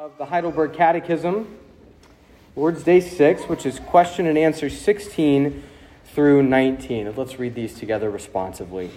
of 0.00 0.16
the 0.16 0.24
Heidelberg 0.24 0.72
Catechism, 0.72 1.58
Lord's 2.56 2.82
Day 2.82 3.00
6, 3.00 3.42
which 3.50 3.66
is 3.66 3.78
question 3.80 4.26
and 4.26 4.38
answer 4.38 4.70
16 4.70 5.62
through 6.14 6.42
19. 6.42 7.14
Let's 7.14 7.38
read 7.38 7.54
these 7.54 7.74
together 7.74 8.08
responsively. 8.08 8.90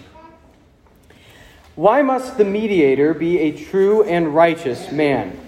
Why 1.74 2.00
must 2.00 2.38
the 2.38 2.46
mediator 2.46 3.12
be 3.12 3.38
a 3.38 3.52
true 3.52 4.02
and 4.04 4.34
righteous 4.34 4.90
man? 4.90 5.38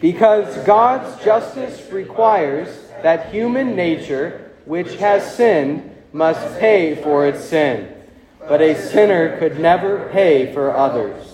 Because 0.00 0.56
God's 0.64 1.22
justice 1.22 1.92
requires 1.92 2.88
that 3.02 3.30
human 3.30 3.76
nature, 3.76 4.50
which 4.64 4.94
has 4.94 5.36
sinned, 5.36 5.94
must 6.14 6.58
pay 6.58 6.94
for 7.02 7.26
its 7.26 7.44
sin, 7.44 7.94
but 8.38 8.62
a 8.62 8.80
sinner 8.80 9.38
could 9.38 9.60
never 9.60 10.08
pay 10.10 10.54
for 10.54 10.74
others 10.74 11.33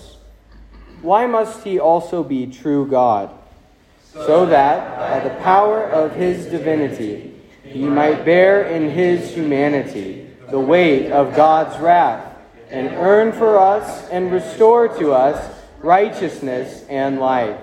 why 1.01 1.25
must 1.25 1.63
he 1.63 1.79
also 1.79 2.23
be 2.23 2.47
true 2.47 2.87
God? 2.87 3.31
So 4.13 4.45
that, 4.47 4.97
by 4.97 5.27
the 5.27 5.35
power 5.41 5.83
of 5.83 6.13
his 6.13 6.45
divinity, 6.45 7.33
he 7.63 7.85
might 7.85 8.25
bear 8.25 8.63
in 8.63 8.89
his 8.89 9.33
humanity 9.33 10.27
the 10.49 10.59
weight 10.59 11.11
of 11.11 11.35
God's 11.35 11.79
wrath, 11.79 12.35
and 12.69 12.89
earn 12.89 13.31
for 13.31 13.57
us 13.57 14.09
and 14.09 14.31
restore 14.31 14.87
to 14.99 15.13
us 15.13 15.53
righteousness 15.79 16.85
and 16.89 17.19
life. 17.19 17.59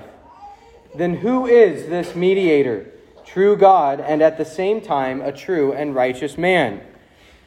Then 0.95 1.17
who 1.17 1.47
is 1.47 1.89
this 1.89 2.15
mediator, 2.15 2.91
true 3.25 3.57
God, 3.57 4.01
and 4.01 4.23
at 4.23 4.39
the 4.39 4.45
same 4.45 4.81
time 4.81 5.21
a 5.21 5.33
true 5.33 5.73
and 5.73 5.95
righteous 5.95 6.39
man? 6.39 6.81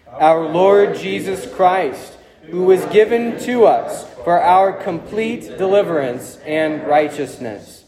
Our 0.08 0.48
Lord 0.48 0.96
Jesus 0.96 1.52
Christ, 1.52 2.18
who 2.50 2.64
was 2.64 2.84
given 2.86 3.40
to 3.40 3.66
us 3.66 4.08
for 4.24 4.40
our 4.40 4.74
complete 4.74 5.58
deliverance 5.58 6.38
and 6.46 6.86
righteousness. 6.88 7.86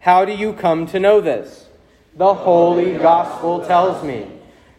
How 0.00 0.24
do 0.24 0.32
you 0.32 0.52
come 0.52 0.86
to 0.88 1.00
know 1.00 1.20
this? 1.20 1.66
The 2.16 2.34
Holy 2.34 2.94
Gospel 2.98 3.64
tells 3.66 4.04
me. 4.04 4.30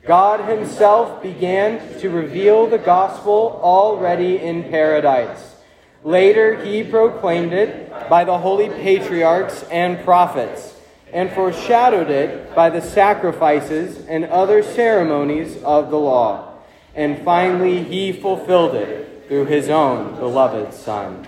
God 0.06 0.50
Himself 0.50 1.22
began 1.22 2.00
to 2.00 2.10
reveal 2.10 2.68
the 2.68 2.78
gospel 2.78 3.60
already 3.62 4.38
in 4.38 4.64
paradise. 4.64 5.56
Later, 6.04 6.64
He 6.64 6.84
proclaimed 6.84 7.54
it 7.54 7.92
by 8.10 8.24
the 8.24 8.38
holy 8.38 8.70
patriarchs 8.70 9.64
and 9.64 10.04
prophets, 10.04 10.76
and 11.12 11.32
foreshadowed 11.32 12.10
it 12.10 12.56
by 12.56 12.70
the 12.70 12.82
sacrifices 12.82 14.06
and 14.08 14.26
other 14.26 14.64
ceremonies 14.64 15.62
of 15.64 15.90
the 15.90 16.00
law. 16.00 16.49
And 16.96 17.24
finally, 17.24 17.84
He 17.84 18.12
fulfilled 18.12 18.76
it 18.76 19.10
through 19.30 19.46
his 19.46 19.70
own 19.70 20.16
beloved 20.16 20.74
Son. 20.74 21.26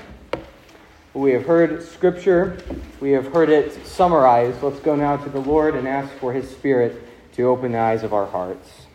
We 1.14 1.34
have 1.34 1.46
heard 1.46 1.84
Scripture, 1.84 2.58
we 3.00 3.12
have 3.12 3.28
heard 3.28 3.50
it 3.50 3.86
summarized. 3.86 4.64
Let's 4.64 4.80
go 4.80 4.96
now 4.96 5.18
to 5.18 5.30
the 5.30 5.40
Lord 5.40 5.76
and 5.76 5.88
ask 5.88 6.12
for 6.14 6.34
his 6.34 6.50
Spirit 6.50 7.00
to 7.34 7.44
open 7.44 7.74
the 7.74 7.78
eyes 7.78 8.02
of 8.02 8.12
our 8.12 8.26
hearts. 8.26 8.88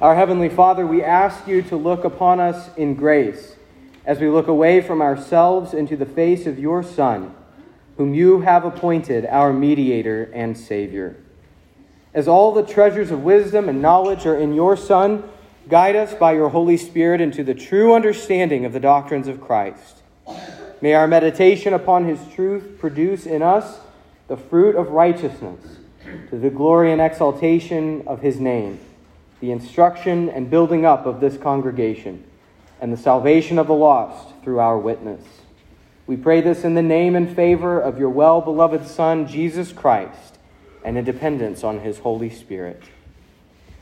Our 0.00 0.14
Heavenly 0.14 0.48
Father, 0.48 0.86
we 0.86 1.02
ask 1.02 1.46
you 1.46 1.60
to 1.62 1.76
look 1.76 2.04
upon 2.04 2.40
us 2.40 2.70
in 2.78 2.94
grace 2.94 3.56
as 4.06 4.18
we 4.18 4.30
look 4.30 4.48
away 4.48 4.80
from 4.80 5.02
ourselves 5.02 5.74
into 5.74 5.94
the 5.94 6.06
face 6.06 6.46
of 6.46 6.58
your 6.58 6.82
Son, 6.82 7.34
whom 7.98 8.14
you 8.14 8.40
have 8.40 8.64
appointed 8.64 9.26
our 9.26 9.52
mediator 9.52 10.30
and 10.32 10.56
Savior. 10.56 11.16
As 12.16 12.26
all 12.26 12.52
the 12.52 12.64
treasures 12.64 13.12
of 13.12 13.22
wisdom 13.22 13.68
and 13.68 13.80
knowledge 13.80 14.26
are 14.26 14.36
in 14.36 14.54
your 14.54 14.76
Son, 14.76 15.22
Guide 15.68 15.96
us 15.96 16.14
by 16.14 16.32
your 16.32 16.50
Holy 16.50 16.76
Spirit 16.76 17.20
into 17.20 17.42
the 17.42 17.54
true 17.54 17.92
understanding 17.92 18.64
of 18.64 18.72
the 18.72 18.78
doctrines 18.78 19.26
of 19.26 19.40
Christ. 19.40 19.96
May 20.80 20.94
our 20.94 21.08
meditation 21.08 21.74
upon 21.74 22.04
his 22.04 22.20
truth 22.36 22.78
produce 22.78 23.26
in 23.26 23.42
us 23.42 23.80
the 24.28 24.36
fruit 24.36 24.76
of 24.76 24.90
righteousness 24.90 25.60
to 26.30 26.38
the 26.38 26.50
glory 26.50 26.92
and 26.92 27.02
exaltation 27.02 28.06
of 28.06 28.20
his 28.20 28.38
name, 28.38 28.78
the 29.40 29.50
instruction 29.50 30.28
and 30.28 30.48
building 30.48 30.86
up 30.86 31.04
of 31.04 31.18
this 31.18 31.36
congregation, 31.36 32.22
and 32.80 32.92
the 32.92 32.96
salvation 32.96 33.58
of 33.58 33.66
the 33.66 33.74
lost 33.74 34.28
through 34.44 34.60
our 34.60 34.78
witness. 34.78 35.24
We 36.06 36.16
pray 36.16 36.42
this 36.42 36.62
in 36.62 36.74
the 36.74 36.82
name 36.82 37.16
and 37.16 37.34
favor 37.34 37.80
of 37.80 37.98
your 37.98 38.10
well 38.10 38.40
beloved 38.40 38.86
Son, 38.86 39.26
Jesus 39.26 39.72
Christ, 39.72 40.35
and 40.86 40.96
in 40.96 41.04
dependence 41.04 41.64
on 41.64 41.80
his 41.80 41.98
Holy 41.98 42.30
Spirit. 42.30 42.80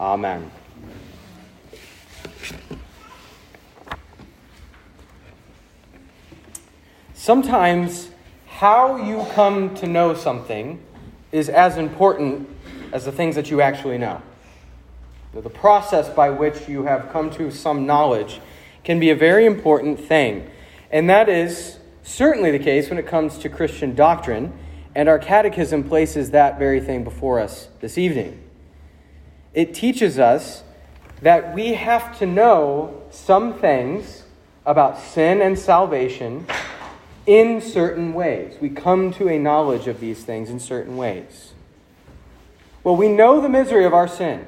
Amen. 0.01 0.51
Sometimes 7.13 8.11
how 8.47 8.97
you 8.97 9.27
come 9.33 9.75
to 9.77 9.87
know 9.87 10.15
something 10.15 10.83
is 11.31 11.51
as 11.51 11.77
important 11.77 12.49
as 12.91 13.05
the 13.05 13.13
things 13.13 13.35
that 13.35 13.51
you 13.51 13.61
actually 13.61 13.99
know. 13.99 14.23
The 15.35 15.51
process 15.51 16.09
by 16.09 16.31
which 16.31 16.69
you 16.71 16.85
have 16.85 17.11
come 17.13 17.31
to 17.33 17.51
some 17.51 17.85
knowledge 17.85 18.41
can 18.83 18.99
be 18.99 19.11
a 19.11 19.17
very 19.17 19.45
important 19.45 20.01
thing. 20.01 20.49
And 20.91 21.11
that 21.11 21.29
is 21.29 21.79
certainly 22.03 22.51
the 22.51 22.59
case 22.59 22.89
when 22.89 22.99
it 22.99 23.07
comes 23.07 23.37
to 23.39 23.51
Christian 23.51 23.95
doctrine, 23.95 24.59
and 24.95 25.09
our 25.09 25.19
catechism 25.19 25.85
places 25.85 26.31
that 26.31 26.59
very 26.59 26.81
thing 26.81 27.05
before 27.05 27.41
us 27.41 27.69
this 27.81 27.99
evening. 27.99 28.41
It 29.53 29.75
teaches 29.75 30.19
us 30.19 30.63
that 31.23 31.55
we 31.55 31.75
have 31.75 32.19
to 32.19 32.27
know 32.27 33.03
some 33.11 33.55
things 33.55 34.25
about 34.67 34.99
sin 34.99 35.41
and 35.41 35.59
salvation 35.59 36.47
in 37.27 37.61
certain 37.61 38.13
ways. 38.15 38.57
We 38.61 38.69
come 38.69 39.13
to 39.15 39.29
a 39.29 39.39
knowledge 39.39 39.87
of 39.87 40.01
these 40.01 40.25
things 40.25 40.51
in 40.51 40.61
certain 40.61 40.97
ways. 40.97 41.53
Well, 42.83 42.97
we 42.97 43.09
know 43.09 43.41
the 43.41 43.49
misery 43.49 43.85
of 43.85 43.95
our 43.95 44.09
sin. 44.09 44.47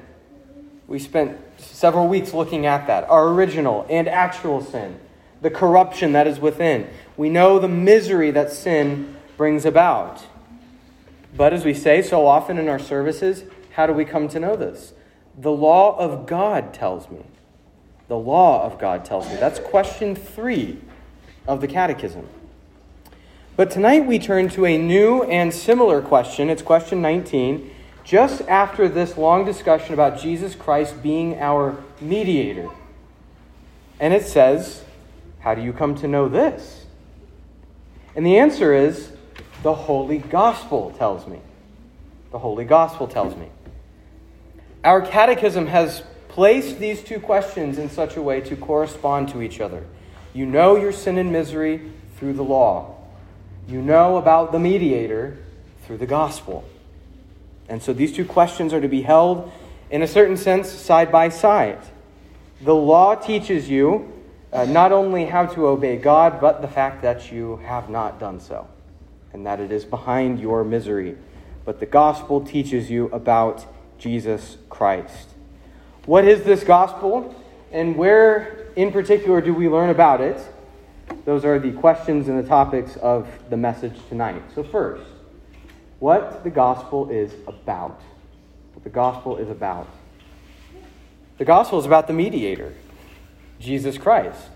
We 0.87 0.99
spent 0.99 1.39
several 1.59 2.07
weeks 2.07 2.35
looking 2.35 2.67
at 2.67 2.87
that 2.87 3.09
our 3.09 3.29
original 3.29 3.87
and 3.89 4.09
actual 4.09 4.63
sin, 4.63 5.01
the 5.41 5.51
corruption 5.51 6.13
that 6.13 6.27
is 6.27 6.39
within. 6.39 6.89
We 7.17 7.31
know 7.31 7.59
the 7.59 7.69
misery 7.69 8.31
that 8.33 8.53
sin 8.53 9.17
brings 9.37 9.65
about. 9.65 10.23
But 11.37 11.53
as 11.53 11.65
we 11.65 11.75
say 11.75 12.03
so 12.03 12.27
often 12.27 12.59
in 12.59 12.69
our 12.69 12.79
services, 12.79 13.45
how 13.73 13.87
do 13.87 13.93
we 13.93 14.05
come 14.05 14.29
to 14.29 14.41
know 14.41 14.57
this? 14.57 14.95
The 15.37 15.53
law 15.53 15.97
of 15.99 16.27
God 16.27 16.73
tells 16.73 17.11
me. 17.11 17.25
The 18.09 18.17
law 18.17 18.65
of 18.65 18.79
God 18.79 19.05
tells 19.05 19.29
me. 19.29 19.37
That's 19.37 19.59
question 19.59 20.15
three 20.15 20.81
of 21.47 21.61
the 21.61 21.69
Catechism. 21.69 22.27
But 23.57 23.71
tonight 23.71 24.07
we 24.07 24.19
turn 24.19 24.49
to 24.51 24.65
a 24.65 24.79
new 24.79 25.25
and 25.25 25.53
similar 25.53 26.01
question. 26.01 26.49
It's 26.49 26.63
question 26.63 27.03
19, 27.03 27.71
just 28.05 28.43
after 28.43 28.89
this 28.89 29.17
long 29.17 29.45
discussion 29.45 29.93
about 29.93 30.19
Jesus 30.19 30.55
Christ 30.55 31.03
being 31.03 31.39
our 31.39 31.83
mediator. 32.01 32.69
And 33.99 34.15
it 34.15 34.25
says, 34.25 34.85
How 35.41 35.55
do 35.55 35.63
you 35.63 35.73
come 35.73 35.95
to 35.97 36.09
know 36.09 36.29
this? 36.29 36.85
And 38.15 38.25
the 38.25 38.39
answer 38.39 38.73
is, 38.73 39.13
The 39.67 39.75
Holy 39.75 40.19
Gospel 40.19 40.93
tells 40.93 41.27
me. 41.27 41.41
The 42.31 42.39
Holy 42.39 42.65
Gospel 42.65 43.09
tells 43.09 43.35
me. 43.35 43.49
Our 44.85 45.03
catechism 45.03 45.67
has 45.67 46.05
placed 46.29 46.79
these 46.79 47.03
two 47.03 47.19
questions 47.19 47.77
in 47.77 47.91
such 47.91 48.15
a 48.15 48.23
way 48.23 48.41
to 48.43 48.55
correspond 48.55 49.31
to 49.31 49.43
each 49.43 49.61
other. 49.61 49.85
You 50.33 50.47
know 50.47 50.77
your 50.77 50.93
sin 50.93 51.19
and 51.19 51.33
misery 51.33 51.91
through 52.17 52.35
the 52.35 52.45
law, 52.45 52.95
you 53.67 53.83
know 53.83 54.19
about 54.19 54.53
the 54.53 54.61
mediator 54.61 55.37
through 55.85 55.99
the 55.99 56.07
gospel. 56.07 56.63
And 57.69 57.83
so 57.83 57.93
these 57.93 58.13
two 58.13 58.25
questions 58.25 58.73
are 58.73 58.81
to 58.81 58.87
be 58.87 59.03
held, 59.03 59.51
in 59.91 60.01
a 60.01 60.07
certain 60.07 60.37
sense, 60.37 60.71
side 60.71 61.11
by 61.11 61.29
side. 61.29 61.81
The 62.61 62.73
law 62.73 63.17
teaches 63.17 63.69
you 63.69 64.13
uh, 64.53 64.67
not 64.67 64.93
only 64.93 65.25
how 65.25 65.47
to 65.47 65.67
obey 65.67 65.97
God, 65.97 66.41
but 66.41 66.63
the 66.63 66.69
fact 66.69 67.03
that 67.03 67.33
you 67.33 67.57
have 67.65 67.91
not 67.91 68.21
done 68.21 68.39
so, 68.39 68.69
and 69.37 69.45
that 69.45 69.61
it 69.61 69.71
is 69.71 69.85
behind 69.85 70.41
your 70.41 70.65
misery. 70.65 71.15
But 71.67 71.79
the 71.79 71.85
gospel 71.85 72.41
teaches 72.41 72.91
you 72.91 73.09
about 73.09 73.67
Jesus 73.99 74.57
Christ. 74.71 75.29
What 76.07 76.25
is 76.25 76.43
this 76.45 76.65
gospel, 76.65 77.35
and 77.71 77.97
where 77.97 78.69
in 78.77 78.93
particular 78.93 79.43
do 79.43 79.53
we 79.53 79.69
learn 79.69 79.91
about 79.91 80.23
it? 80.23 80.41
Those 81.27 81.45
are 81.45 81.59
the 81.59 81.73
questions 81.73 82.29
and 82.29 82.43
the 82.43 82.49
topics 82.49 82.97
of 82.97 83.29
the 83.51 83.59
message 83.59 83.93
tonight. 84.09 84.43
So, 84.55 84.65
first, 84.65 85.05
what 85.99 86.43
the 86.43 86.51
gospel 86.51 87.11
is 87.11 87.31
about. 87.47 88.01
What 88.73 88.85
the 88.85 88.91
gospel 88.91 89.37
is 89.37 89.51
about. 89.51 89.87
The 91.37 91.45
gospel 91.45 91.79
is 91.79 91.85
about 91.85 92.07
the 92.07 92.15
mediator, 92.15 92.73
Jesus 93.61 93.99
Christ. 93.99 94.49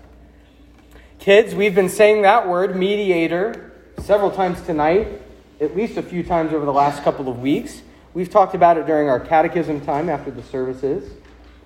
Kids, 1.19 1.53
we've 1.53 1.75
been 1.75 1.87
saying 1.87 2.23
that 2.23 2.47
word, 2.47 2.75
mediator, 2.75 3.70
several 4.01 4.31
times 4.31 4.61
tonight, 4.63 5.21
at 5.59 5.75
least 5.75 5.97
a 5.97 6.01
few 6.01 6.23
times 6.23 6.53
over 6.53 6.65
the 6.65 6.73
last 6.73 7.03
couple 7.03 7.29
of 7.29 7.39
weeks. 7.39 7.81
We've 8.13 8.29
talked 8.29 8.55
about 8.55 8.77
it 8.77 8.85
during 8.85 9.09
our 9.09 9.19
catechism 9.19 9.81
time 9.81 10.09
after 10.09 10.31
the 10.31 10.43
services. 10.43 11.13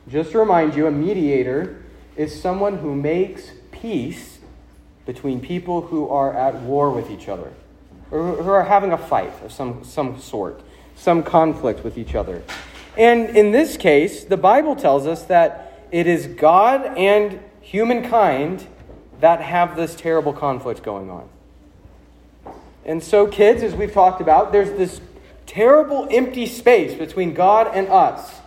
Just 0.08 0.32
to 0.32 0.40
remind 0.40 0.76
you, 0.76 0.86
a 0.88 0.92
mediator 0.92 1.82
is 2.16 2.40
someone 2.40 2.78
who 2.78 2.94
makes 2.94 3.52
peace 3.72 4.40
between 5.06 5.40
people 5.40 5.82
who 5.82 6.10
are 6.10 6.34
at 6.34 6.56
war 6.56 6.92
with 6.92 7.10
each 7.10 7.30
other, 7.30 7.52
or 8.12 8.36
who 8.36 8.50
are 8.50 8.64
having 8.64 8.92
a 8.92 8.98
fight 8.98 9.34
of 9.44 9.52
some, 9.52 9.84
some 9.84 10.20
sort, 10.20 10.62
some 10.96 11.24
conflict 11.24 11.84
with 11.84 11.98
each 11.98 12.16
other. 12.16 12.44
And 12.98 13.36
in 13.36 13.52
this 13.52 13.78
case, 13.78 14.24
the 14.24 14.38
Bible 14.38 14.76
tells 14.76 15.08
us 15.08 15.24
that 15.24 15.88
it 15.92 16.08
is 16.08 16.28
God 16.28 16.86
and 16.98 17.40
humankind 17.62 18.68
that 19.20 19.42
have 19.42 19.76
this 19.76 19.96
terrible 19.96 20.34
conflict 20.34 20.84
going 20.84 21.10
on. 21.10 21.30
And 22.86 23.04
so, 23.04 23.28
kids, 23.28 23.64
as 23.64 23.74
we've 23.74 23.92
talked 23.92 24.22
about, 24.22 24.52
there's 24.52 24.72
this 24.78 25.02
terrible 25.46 26.08
empty 26.12 26.46
space 26.46 26.94
between 26.98 27.34
God 27.34 27.72
and 27.74 27.88
us 27.88 28.42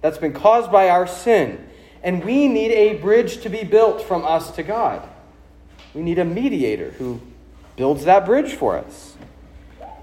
that's 0.00 0.18
been 0.18 0.32
caused 0.32 0.72
by 0.72 0.88
our 0.88 1.06
sin. 1.06 1.66
And 2.02 2.24
we 2.24 2.48
need 2.48 2.72
a 2.72 2.94
bridge 2.94 3.42
to 3.42 3.48
be 3.48 3.62
built 3.62 4.02
from 4.02 4.24
us 4.24 4.50
to 4.52 4.62
God. 4.62 5.06
We 5.94 6.02
need 6.02 6.18
a 6.18 6.24
mediator 6.24 6.90
who 6.92 7.20
builds 7.76 8.04
that 8.04 8.24
bridge 8.24 8.54
for 8.54 8.76
us. 8.76 9.16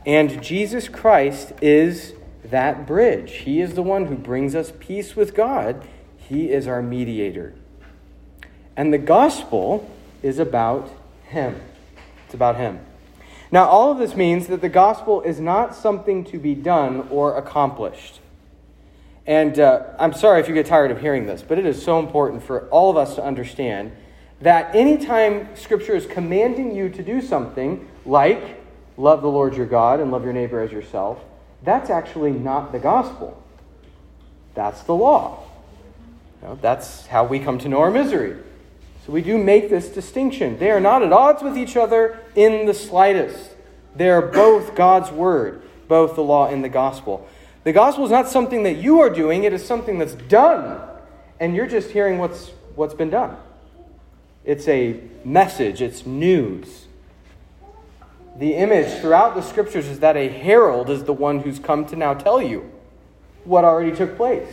And 0.06 0.42
Jesus 0.42 0.88
Christ 0.88 1.54
is 1.62 2.14
that 2.46 2.88
bridge. 2.88 3.32
He 3.38 3.60
is 3.60 3.74
the 3.74 3.84
one 3.84 4.06
who 4.06 4.16
brings 4.16 4.56
us 4.56 4.72
peace 4.80 5.16
with 5.16 5.36
God. 5.36 5.86
He 6.18 6.52
is 6.52 6.68
our 6.68 6.82
mediator. 6.82 7.54
And 8.76 8.94
the 8.94 8.98
gospel 8.98 9.90
is 10.22 10.40
about 10.40 10.90
Him. 11.26 11.60
It's 12.26 12.34
about 12.34 12.58
Him. 12.58 12.80
Now, 13.52 13.66
all 13.66 13.92
of 13.92 13.98
this 13.98 14.16
means 14.16 14.48
that 14.48 14.62
the 14.62 14.70
gospel 14.70 15.22
is 15.22 15.40
not 15.40 15.74
something 15.76 16.26
to 16.26 16.38
be 16.38 16.54
done 16.54 17.08
or 17.10 17.38
accomplished. 17.38 18.20
And 19.26 19.60
uh, 19.60 19.84
I'm 20.00 20.14
sorry 20.14 20.40
if 20.42 20.48
you 20.48 20.54
get 20.54 20.66
tired 20.66 20.92
of 20.92 21.00
hearing 21.00 21.26
this, 21.26 21.42
but 21.42 21.58
it 21.58 21.66
is 21.66 21.82
so 21.82 22.00
important 22.00 22.44
for 22.44 22.68
all 22.70 22.90
of 22.90 22.98
us 22.98 23.16
to 23.16 23.24
understand 23.24 23.92
that 24.42 24.76
anytime 24.76 25.56
Scripture 25.56 25.96
is 25.96 26.06
commanding 26.06 26.76
you 26.76 26.90
to 26.90 27.04
do 27.04 27.22
something 27.22 27.88
like 28.06 28.62
love 28.98 29.22
the 29.22 29.30
Lord 29.30 29.56
your 29.56 29.66
God 29.66 30.00
and 30.00 30.12
love 30.12 30.24
your 30.24 30.34
neighbor 30.34 30.62
as 30.62 30.72
yourself, 30.72 31.20
that's 31.64 31.90
actually 31.90 32.32
not 32.32 32.72
the 32.72 32.80
gospel. 32.80 33.42
That's 34.56 34.82
the 34.84 34.94
law. 34.94 35.44
You 36.42 36.50
know, 36.50 36.60
that's 36.62 37.08
how 37.08 37.26
we 37.26 37.40
come 37.40 37.60
to 37.60 37.70
know 37.70 37.80
our 37.80 37.92
misery. 37.92 38.38
So 39.08 39.14
we 39.14 39.22
do 39.22 39.38
make 39.38 39.70
this 39.70 39.88
distinction. 39.88 40.60
They 40.60 40.70
are 40.70 40.82
not 40.82 41.02
at 41.02 41.14
odds 41.14 41.42
with 41.42 41.58
each 41.58 41.78
other 41.78 42.20
in 42.36 42.66
the 42.66 42.74
slightest. 42.74 43.52
They 43.96 44.10
are 44.10 44.22
both 44.22 44.76
God's 44.76 45.12
word, 45.12 45.62
both 45.88 46.16
the 46.16 46.24
law 46.24 46.48
and 46.48 46.62
the 46.62 46.70
gospel. 46.70 47.26
The 47.64 47.72
gospel 47.72 48.04
is 48.04 48.12
not 48.12 48.28
something 48.28 48.64
that 48.64 48.76
you 48.76 49.00
are 49.00 49.10
doing, 49.10 49.46
it 49.46 49.54
is 49.54 49.66
something 49.66 49.98
that's 49.98 50.14
done. 50.14 50.82
And 51.40 51.56
you're 51.56 51.68
just 51.68 51.92
hearing 51.92 52.18
what's, 52.18 52.50
what's 52.76 52.94
been 52.94 53.10
done. 53.10 53.38
It's 54.44 54.68
a 54.68 55.00
message, 55.24 55.82
it's 55.82 56.06
news. 56.06 56.88
The 58.38 58.56
image 58.56 59.00
throughout 59.00 59.36
the 59.36 59.42
scriptures 59.42 59.88
is 59.88 60.00
that 60.02 60.18
a 60.18 60.28
herald 60.28 60.90
is 60.90 61.06
the 61.06 61.14
one 61.14 61.40
who's 61.40 61.60
come 61.60 61.86
to 61.86 61.96
now 61.96 62.14
tell 62.14 62.42
you 62.42 62.70
what 63.46 63.64
already 63.64 63.96
took 63.96 64.18
place. 64.18 64.52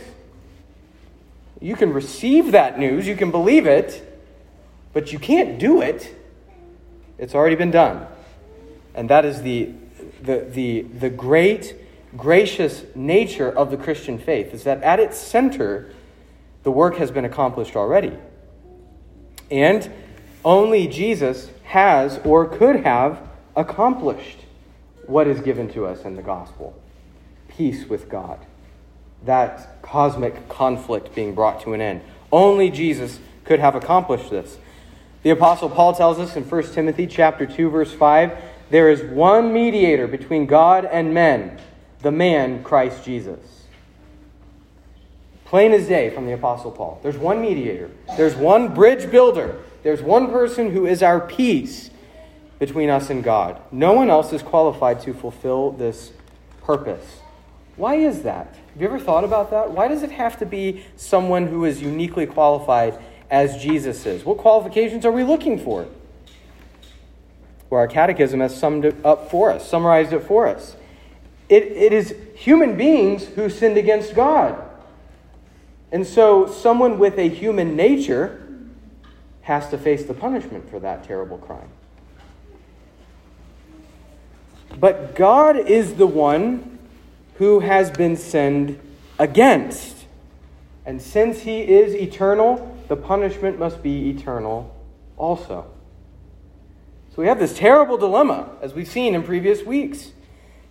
You 1.59 1.75
can 1.75 1.91
receive 1.91 2.53
that 2.53 2.79
news, 2.79 3.05
you 3.05 3.17
can 3.17 3.31
believe 3.31 3.65
it, 3.65 4.13
but 4.95 5.11
you 5.11 5.19
can't 5.19 5.59
do 5.59 5.81
it. 5.81 6.15
It's 7.17 7.35
already 7.35 7.57
been 7.57 7.69
done. 7.69 8.07
And 8.93 9.09
that 9.09 9.25
is 9.25 9.41
the, 9.41 9.73
the, 10.21 10.47
the, 10.49 10.83
the 10.83 11.09
great, 11.09 11.75
gracious 12.15 12.85
nature 12.95 13.51
of 13.51 13.71
the 13.71 13.77
Christian 13.77 14.17
faith, 14.17 14.53
is 14.53 14.63
that 14.63 14.81
at 14.83 15.01
its 15.01 15.17
center, 15.17 15.91
the 16.63 16.71
work 16.71 16.95
has 16.95 17.11
been 17.11 17.25
accomplished 17.25 17.75
already. 17.75 18.13
And 19.51 19.91
only 20.45 20.87
Jesus 20.87 21.49
has 21.65 22.17
or 22.23 22.47
could 22.47 22.77
have 22.85 23.21
accomplished 23.53 24.39
what 25.07 25.27
is 25.27 25.41
given 25.41 25.67
to 25.73 25.85
us 25.85 26.05
in 26.05 26.15
the 26.15 26.23
gospel 26.23 26.73
peace 27.49 27.87
with 27.89 28.07
God, 28.09 28.39
that 29.25 29.81
cosmic 29.81 30.47
conflict 30.47 31.13
being 31.13 31.35
brought 31.35 31.61
to 31.63 31.73
an 31.73 31.81
end. 31.81 32.01
Only 32.31 32.69
Jesus 32.69 33.19
could 33.43 33.59
have 33.59 33.75
accomplished 33.75 34.29
this. 34.29 34.57
The 35.25 35.31
apostle 35.31 35.71
Paul 35.71 35.95
tells 35.95 36.19
us 36.19 36.35
in 36.35 36.43
1 36.43 36.73
Timothy 36.73 37.07
chapter 37.07 37.47
2 37.47 37.71
verse 37.71 37.91
5, 37.91 38.31
there 38.69 38.91
is 38.91 39.01
one 39.01 39.51
mediator 39.51 40.05
between 40.05 40.45
God 40.45 40.85
and 40.85 41.15
men, 41.15 41.59
the 42.03 42.11
man 42.11 42.63
Christ 42.63 43.03
Jesus. 43.03 43.39
Plain 45.45 45.71
as 45.71 45.87
day 45.87 46.11
from 46.11 46.27
the 46.27 46.33
Apostle 46.33 46.69
Paul. 46.69 46.99
There's 47.01 47.17
one 47.17 47.41
mediator, 47.41 47.89
there's 48.17 48.35
one 48.35 48.75
bridge 48.75 49.09
builder, 49.09 49.63
there's 49.81 49.99
one 49.99 50.29
person 50.29 50.69
who 50.69 50.85
is 50.85 51.01
our 51.01 51.19
peace 51.19 51.89
between 52.59 52.91
us 52.91 53.09
and 53.09 53.23
God. 53.23 53.59
No 53.71 53.93
one 53.93 54.11
else 54.11 54.31
is 54.31 54.43
qualified 54.43 55.01
to 55.01 55.13
fulfill 55.15 55.71
this 55.71 56.11
purpose. 56.61 57.21
Why 57.77 57.95
is 57.95 58.21
that? 58.21 58.55
Have 58.73 58.79
you 58.79 58.87
ever 58.87 58.99
thought 58.99 59.23
about 59.23 59.49
that? 59.49 59.71
Why 59.71 59.87
does 59.87 60.03
it 60.03 60.11
have 60.11 60.37
to 60.37 60.45
be 60.45 60.85
someone 60.95 61.47
who 61.47 61.65
is 61.65 61.81
uniquely 61.81 62.27
qualified 62.27 62.99
as 63.29 63.61
Jesus 63.61 64.05
is? 64.05 64.23
What 64.23 64.37
qualifications 64.37 65.05
are 65.05 65.11
we 65.11 65.23
looking 65.23 65.59
for? 65.59 65.87
Well, 67.69 67.81
our 67.81 67.87
catechism 67.87 68.39
has 68.39 68.57
summed 68.57 68.85
it 68.85 68.95
up 69.05 69.29
for 69.31 69.51
us, 69.51 69.67
summarized 69.67 70.13
it 70.13 70.21
for 70.21 70.47
us. 70.47 70.75
It, 71.49 71.63
it 71.63 71.93
is 71.93 72.15
human 72.35 72.77
beings 72.77 73.25
who 73.25 73.49
sinned 73.49 73.77
against 73.77 74.15
God. 74.15 74.61
And 75.91 76.05
so, 76.05 76.47
someone 76.47 76.99
with 76.99 77.17
a 77.17 77.29
human 77.29 77.75
nature 77.75 78.41
has 79.41 79.69
to 79.69 79.77
face 79.77 80.05
the 80.05 80.13
punishment 80.13 80.69
for 80.69 80.79
that 80.79 81.03
terrible 81.03 81.37
crime. 81.37 81.69
But 84.79 85.15
God 85.15 85.57
is 85.57 85.95
the 85.95 86.07
one 86.07 86.79
who 87.35 87.59
has 87.59 87.91
been 87.91 88.17
sinned 88.17 88.79
against. 89.19 90.05
And 90.85 91.01
since 91.01 91.41
he 91.41 91.61
is 91.61 91.93
eternal, 91.93 92.74
the 92.87 92.95
punishment 92.95 93.59
must 93.59 93.81
be 93.81 94.09
eternal 94.09 94.75
also. 95.17 95.65
So 97.15 97.21
we 97.21 97.27
have 97.27 97.39
this 97.39 97.57
terrible 97.57 97.97
dilemma, 97.97 98.49
as 98.61 98.73
we've 98.73 98.87
seen 98.87 99.15
in 99.15 99.23
previous 99.23 99.63
weeks. 99.63 100.11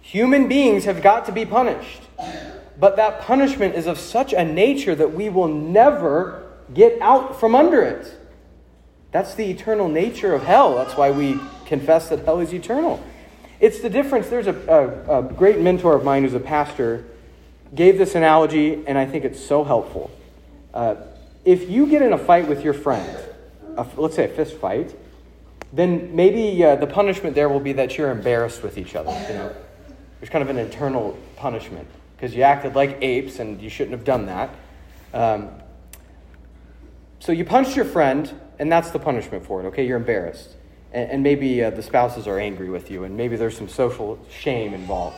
Human 0.00 0.48
beings 0.48 0.84
have 0.84 1.00
got 1.02 1.24
to 1.26 1.32
be 1.32 1.46
punished. 1.46 2.02
But 2.78 2.96
that 2.96 3.22
punishment 3.22 3.74
is 3.74 3.86
of 3.86 3.98
such 3.98 4.32
a 4.34 4.44
nature 4.44 4.94
that 4.94 5.14
we 5.14 5.30
will 5.30 5.48
never 5.48 6.42
get 6.74 7.00
out 7.00 7.40
from 7.40 7.54
under 7.54 7.82
it. 7.82 8.14
That's 9.12 9.34
the 9.34 9.50
eternal 9.50 9.88
nature 9.88 10.34
of 10.34 10.42
hell. 10.42 10.74
That's 10.74 10.96
why 10.96 11.10
we 11.10 11.38
confess 11.66 12.08
that 12.10 12.24
hell 12.24 12.40
is 12.40 12.52
eternal. 12.52 13.02
It's 13.60 13.80
the 13.80 13.88
difference. 13.88 14.28
There's 14.28 14.48
a, 14.48 15.04
a, 15.08 15.20
a 15.20 15.22
great 15.22 15.60
mentor 15.60 15.94
of 15.94 16.04
mine 16.04 16.24
who's 16.24 16.34
a 16.34 16.40
pastor 16.40 17.04
gave 17.74 17.96
this 17.96 18.14
analogy, 18.14 18.84
and 18.86 18.98
I 18.98 19.06
think 19.06 19.24
it's 19.24 19.42
so 19.42 19.64
helpful. 19.64 20.10
Uh, 20.74 20.96
if 21.44 21.68
you 21.68 21.86
get 21.86 22.02
in 22.02 22.12
a 22.12 22.18
fight 22.18 22.48
with 22.48 22.64
your 22.64 22.74
friend, 22.74 23.18
a, 23.76 23.86
let's 23.96 24.16
say 24.16 24.24
a 24.24 24.28
fist 24.28 24.54
fight, 24.54 24.94
then 25.72 26.14
maybe 26.14 26.62
uh, 26.64 26.76
the 26.76 26.86
punishment 26.86 27.34
there 27.34 27.48
will 27.48 27.60
be 27.60 27.72
that 27.72 27.98
you're 27.98 28.10
embarrassed 28.10 28.62
with 28.62 28.78
each 28.78 28.94
other. 28.94 29.10
You 29.28 29.34
know, 29.34 29.56
there's 30.20 30.30
kind 30.30 30.42
of 30.42 30.50
an 30.50 30.58
internal 30.58 31.18
punishment 31.36 31.88
because 32.16 32.34
you 32.34 32.42
acted 32.42 32.74
like 32.74 32.98
apes 33.02 33.38
and 33.40 33.60
you 33.60 33.68
shouldn't 33.68 33.96
have 33.96 34.04
done 34.04 34.26
that. 34.26 34.50
Um, 35.12 35.50
so 37.18 37.32
you 37.32 37.44
punched 37.44 37.74
your 37.74 37.84
friend, 37.84 38.32
and 38.58 38.70
that's 38.70 38.90
the 38.90 38.98
punishment 38.98 39.44
for 39.44 39.62
it. 39.62 39.66
Okay, 39.66 39.86
you're 39.86 39.96
embarrassed 39.96 40.54
and, 40.94 41.10
and 41.10 41.22
maybe 41.22 41.62
uh, 41.62 41.70
the 41.70 41.82
spouses 41.82 42.26
are 42.26 42.38
angry 42.38 42.70
with 42.70 42.90
you, 42.90 43.04
and 43.04 43.16
maybe 43.16 43.36
there's 43.36 43.56
some 43.56 43.68
social 43.68 44.18
shame 44.30 44.72
involved. 44.72 45.16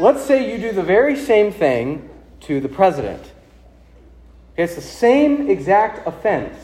Let's 0.00 0.24
say 0.24 0.50
you 0.50 0.58
do 0.58 0.72
the 0.72 0.82
very 0.82 1.14
same 1.14 1.52
thing 1.52 2.08
to 2.40 2.60
the 2.60 2.68
president. 2.68 3.22
It's 4.58 4.74
the 4.74 4.82
same 4.82 5.48
exact 5.48 6.06
offense. 6.06 6.54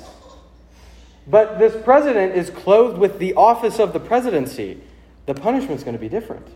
But 1.27 1.59
this 1.59 1.83
president 1.83 2.35
is 2.35 2.51
clothed 2.51 2.99
with 2.99 3.19
the 3.19 3.33
office 3.35 3.79
of 3.79 3.95
the 3.95 4.01
presidency. 4.01 4.83
The 5.25 5.33
punishment 5.33 5.79
is 5.79 5.85
going 5.85 5.97
to 5.97 6.01
be 6.01 6.11
different. 6.11 6.47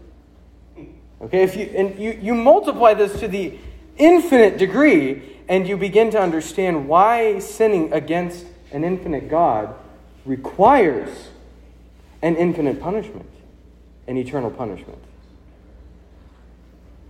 Okay, 1.22 1.42
if 1.42 1.56
you 1.56 1.64
and 1.74 1.98
you, 1.98 2.18
you 2.20 2.34
multiply 2.34 2.92
this 2.92 3.18
to 3.20 3.28
the 3.28 3.58
infinite 3.96 4.58
degree, 4.58 5.38
and 5.48 5.66
you 5.66 5.78
begin 5.78 6.10
to 6.10 6.20
understand 6.20 6.86
why 6.86 7.38
sinning 7.38 7.92
against 7.92 8.44
an 8.70 8.84
infinite 8.84 9.30
God 9.30 9.74
requires 10.26 11.28
an 12.20 12.36
infinite 12.36 12.80
punishment 12.80 13.28
an 14.08 14.16
eternal 14.16 14.50
punishment. 14.50 14.98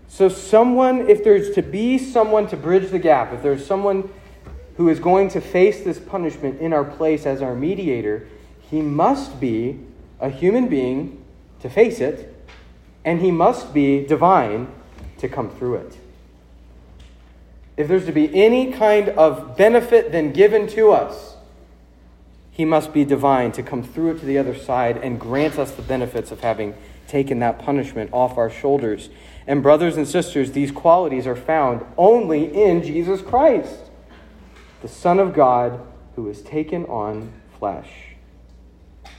So, 0.09 0.29
someone, 0.29 1.09
if 1.09 1.23
there's 1.23 1.55
to 1.55 1.63
be 1.63 1.99
someone 1.99 2.49
to 2.49 2.57
bridge 2.57 2.91
the 2.91 2.99
gap, 2.99 3.33
if 3.33 3.43
there's 3.43 3.65
someone 3.65 4.11
who 4.77 4.89
is 4.89 4.99
going 5.01 5.29
to 5.31 5.41
face 5.41 5.83
this 5.83 5.99
punishment 5.99 6.61
in 6.61 6.73
our 6.73 6.85
place 6.85 7.27
as 7.27 7.43
our 7.43 7.55
mediator, 7.55 8.27
he 8.71 8.81
must 8.81 9.39
be 9.41 9.79
a 10.21 10.31
human 10.31 10.69
being 10.69 11.23
to 11.61 11.69
face 11.69 12.01
it, 12.01 12.35
and 13.05 13.21
he 13.21 13.31
must 13.31 13.75
be 13.75 14.07
divine 14.07 14.69
to 15.19 15.29
come 15.29 15.51
through 15.51 15.77
it. 15.77 15.99
If 17.77 17.87
there's 17.87 18.07
to 18.07 18.13
be 18.13 18.35
any 18.35 18.73
kind 18.73 19.11
of 19.11 19.57
benefit 19.57 20.11
then 20.11 20.33
given 20.33 20.67
to 20.69 20.91
us, 20.91 21.37
he 22.51 22.65
must 22.65 22.93
be 22.93 23.05
divine 23.05 23.53
to 23.53 23.63
come 23.63 23.85
through 23.85 24.13
it 24.13 24.19
to 24.19 24.27
the 24.27 24.37
other 24.37 24.57
side 24.57 24.97
and 24.97 25.21
grant 25.21 25.59
us 25.59 25.71
the 25.71 25.83
benefits 25.83 26.33
of 26.33 26.41
having 26.41 26.75
taken 27.07 27.39
that 27.39 27.61
punishment 27.61 28.11
off 28.13 28.37
our 28.37 28.51
shoulders. 28.51 29.11
And, 29.49 29.63
brothers 29.63 29.97
and 29.97 30.07
sisters, 30.07 30.53
these 30.53 30.71
qualities 30.71 31.27
are 31.27 31.35
found 31.35 31.83
only 31.97 32.45
in 32.55 32.83
Jesus 32.83 33.23
Christ, 33.23 33.81
the 34.83 34.89
Son 34.89 35.19
of 35.19 35.33
God 35.33 35.81
who 36.17 36.27
has 36.27 36.43
taken 36.43 36.85
on 36.85 37.33
flesh. 37.59 37.89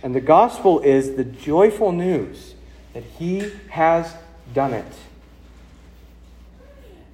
And 0.04 0.14
the 0.14 0.22
gospel 0.22 0.82
is 0.82 1.16
the 1.16 1.24
joyful 1.24 1.92
news 1.92 2.54
that 2.94 3.04
he 3.04 3.52
has 3.70 4.14
done 4.54 4.76
it. 4.76 4.94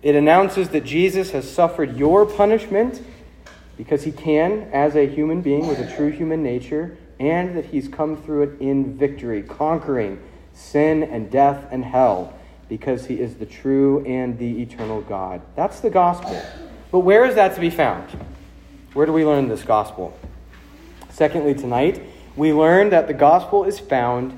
It 0.03 0.15
announces 0.15 0.69
that 0.69 0.83
Jesus 0.83 1.31
has 1.31 1.49
suffered 1.49 1.95
your 1.95 2.25
punishment 2.25 3.01
because 3.77 4.03
he 4.03 4.11
can 4.11 4.69
as 4.73 4.97
a 4.97 5.07
human 5.07 5.41
being 5.41 5.67
with 5.67 5.79
a 5.79 5.95
true 5.95 6.11
human 6.11 6.43
nature, 6.43 6.97
and 7.17 7.55
that 7.55 7.67
he's 7.67 7.87
come 7.87 8.21
through 8.21 8.43
it 8.43 8.61
in 8.61 8.97
victory, 8.97 9.41
conquering 9.41 10.21
sin 10.51 11.01
and 11.01 11.31
death 11.31 11.65
and 11.71 11.85
hell 11.85 12.33
because 12.67 13.05
he 13.05 13.19
is 13.19 13.35
the 13.35 13.45
true 13.45 14.03
and 14.05 14.37
the 14.37 14.61
eternal 14.61 15.01
God. 15.01 15.41
That's 15.55 15.79
the 15.79 15.89
gospel. 15.89 16.41
But 16.91 16.99
where 16.99 17.25
is 17.25 17.35
that 17.35 17.55
to 17.55 17.61
be 17.61 17.69
found? 17.69 18.09
Where 18.93 19.05
do 19.05 19.13
we 19.13 19.25
learn 19.25 19.47
this 19.47 19.63
gospel? 19.63 20.17
Secondly, 21.09 21.53
tonight, 21.53 22.01
we 22.35 22.53
learn 22.53 22.89
that 22.89 23.07
the 23.07 23.13
gospel 23.13 23.63
is 23.63 23.79
found 23.79 24.37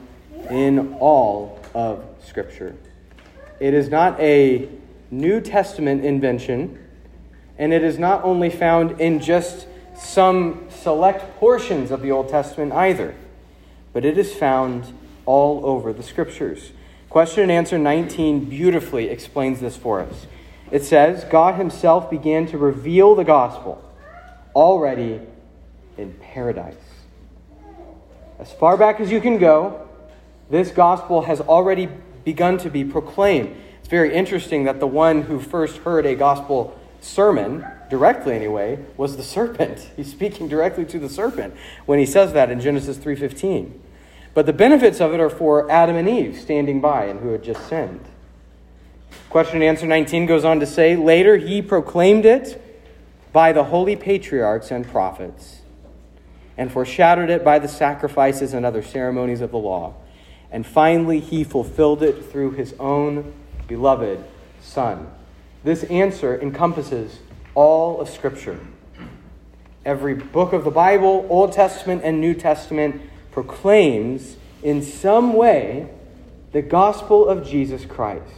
in 0.50 0.94
all 1.00 1.60
of 1.74 2.04
Scripture. 2.24 2.76
It 3.60 3.74
is 3.74 3.90
not 3.90 4.20
a 4.20 4.70
New 5.10 5.42
Testament 5.42 6.04
invention, 6.04 6.78
and 7.58 7.74
it 7.74 7.84
is 7.84 7.98
not 7.98 8.24
only 8.24 8.50
found 8.50 9.00
in 9.00 9.20
just 9.20 9.68
some 9.96 10.68
select 10.70 11.40
portions 11.40 11.90
of 11.90 12.02
the 12.02 12.12
Old 12.12 12.30
Testament 12.30 12.72
either, 12.74 13.16
but 13.94 14.06
it 14.06 14.18
is 14.18 14.34
found 14.34 14.94
all 15.26 15.66
over 15.66 15.92
the 15.92 16.04
Scriptures. 16.04 16.72
Question 17.18 17.42
and 17.42 17.52
answer 17.52 17.80
19 17.80 18.46
beautifully 18.46 19.10
explains 19.10 19.60
this 19.60 19.76
for 19.76 20.02
us. 20.02 20.28
It 20.70 20.84
says, 20.84 21.24
God 21.24 21.56
Himself 21.56 22.12
began 22.12 22.46
to 22.50 22.60
reveal 22.60 23.16
the 23.16 23.24
gospel 23.24 23.84
already 24.54 25.22
in 25.98 26.14
paradise. 26.22 26.76
As 28.38 28.52
far 28.52 28.78
back 28.78 29.00
as 29.00 29.10
you 29.10 29.20
can 29.20 29.40
go, 29.40 29.90
this 30.52 30.70
gospel 30.70 31.24
has 31.24 31.42
already 31.42 31.90
begun 32.24 32.60
to 32.60 32.70
be 32.70 32.84
proclaimed. 32.84 33.56
It's 33.80 33.90
very 33.90 34.14
interesting 34.14 34.66
that 34.66 34.80
the 34.80 34.86
one 34.86 35.24
who 35.24 35.40
first 35.40 35.78
heard 35.78 36.06
a 36.06 36.14
gospel 36.14 36.80
sermon, 37.02 37.66
directly 37.90 38.36
anyway, 38.36 38.78
was 38.96 39.18
the 39.18 39.24
serpent. 39.36 39.90
He's 39.96 40.12
speaking 40.12 40.48
directly 40.48 40.86
to 40.86 41.00
the 41.00 41.10
serpent 41.10 41.56
when 41.88 41.98
he 41.98 42.06
says 42.06 42.34
that 42.34 42.52
in 42.52 42.62
Genesis 42.62 42.96
3:15. 43.00 43.87
But 44.38 44.46
the 44.46 44.54
benefits 44.54 45.02
of 45.02 45.16
it 45.16 45.20
are 45.20 45.32
for 45.32 45.68
Adam 45.72 45.96
and 45.96 46.08
Eve 46.08 46.40
standing 46.40 46.80
by 46.80 47.06
and 47.06 47.22
who 47.22 47.30
had 47.30 47.44
just 47.44 47.68
sinned. 47.68 48.06
Question 49.32 49.56
and 49.56 49.64
answer 49.64 49.88
19 49.88 50.28
goes 50.28 50.46
on 50.46 50.60
to 50.60 50.68
say, 50.68 50.96
later 50.96 51.38
he 51.38 51.60
proclaimed 51.60 52.24
it 52.24 52.62
by 53.34 53.52
the 53.52 53.64
holy 53.64 53.96
patriarchs 53.96 54.70
and 54.70 54.88
prophets, 54.88 55.62
and 56.56 56.72
foreshadowed 56.72 57.32
it 57.32 57.44
by 57.44 57.58
the 57.58 57.68
sacrifices 57.68 58.54
and 58.54 58.64
other 58.64 58.84
ceremonies 58.84 59.42
of 59.42 59.50
the 59.50 59.58
law. 59.58 59.96
And 60.52 60.68
finally, 60.68 61.20
he 61.20 61.44
fulfilled 61.44 62.04
it 62.04 62.24
through 62.32 62.52
his 62.52 62.76
own 62.80 63.34
beloved 63.68 64.24
Son. 64.62 65.12
This 65.64 65.84
answer 65.86 66.40
encompasses 66.40 67.22
all 67.56 68.00
of 68.00 68.08
Scripture. 68.08 68.60
Every 69.84 70.14
book 70.14 70.54
of 70.54 70.64
the 70.64 70.70
Bible, 70.70 71.26
Old 71.28 71.54
Testament 71.54 72.04
and 72.04 72.22
New 72.22 72.36
Testament, 72.36 73.02
proclaims 73.32 74.38
in 74.64 74.82
some 74.82 75.34
way 75.34 75.90
the 76.52 76.62
gospel 76.62 77.28
of 77.28 77.46
Jesus 77.46 77.86
Christ, 77.86 78.34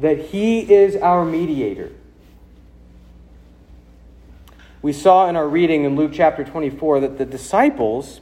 that 0.00 0.18
he 0.18 0.72
is 0.72 0.96
our 0.96 1.24
mediator 1.24 1.92
we 4.86 4.92
saw 4.92 5.28
in 5.28 5.34
our 5.34 5.48
reading 5.48 5.82
in 5.82 5.96
Luke 5.96 6.12
chapter 6.14 6.44
24 6.44 7.00
that 7.00 7.18
the 7.18 7.24
disciples 7.24 8.20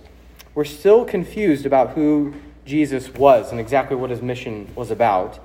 were 0.55 0.65
still 0.65 1.05
confused 1.05 1.67
about 1.67 1.91
who 1.91 2.33
Jesus 2.65 3.13
was 3.13 3.51
and 3.51 3.61
exactly 3.61 3.97
what 3.97 4.09
his 4.09 4.23
mission 4.23 4.73
was 4.75 4.91
about. 4.91 5.39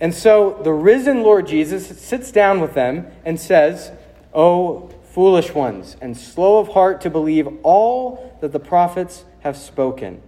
And 0.00 0.14
so 0.14 0.58
the 0.64 0.72
risen 0.72 1.22
Lord 1.22 1.46
Jesus 1.46 2.00
sits 2.00 2.32
down 2.32 2.62
with 2.62 2.72
them 2.72 3.06
and 3.22 3.38
says, 3.38 3.92
O 4.32 4.90
foolish 5.16 5.54
ones, 5.54 5.96
and 6.02 6.14
slow 6.14 6.58
of 6.58 6.68
heart 6.68 7.00
to 7.00 7.08
believe 7.08 7.48
all 7.62 8.36
that 8.42 8.52
the 8.52 8.60
prophets 8.60 9.24
have 9.40 9.56
spoken. 9.56 10.20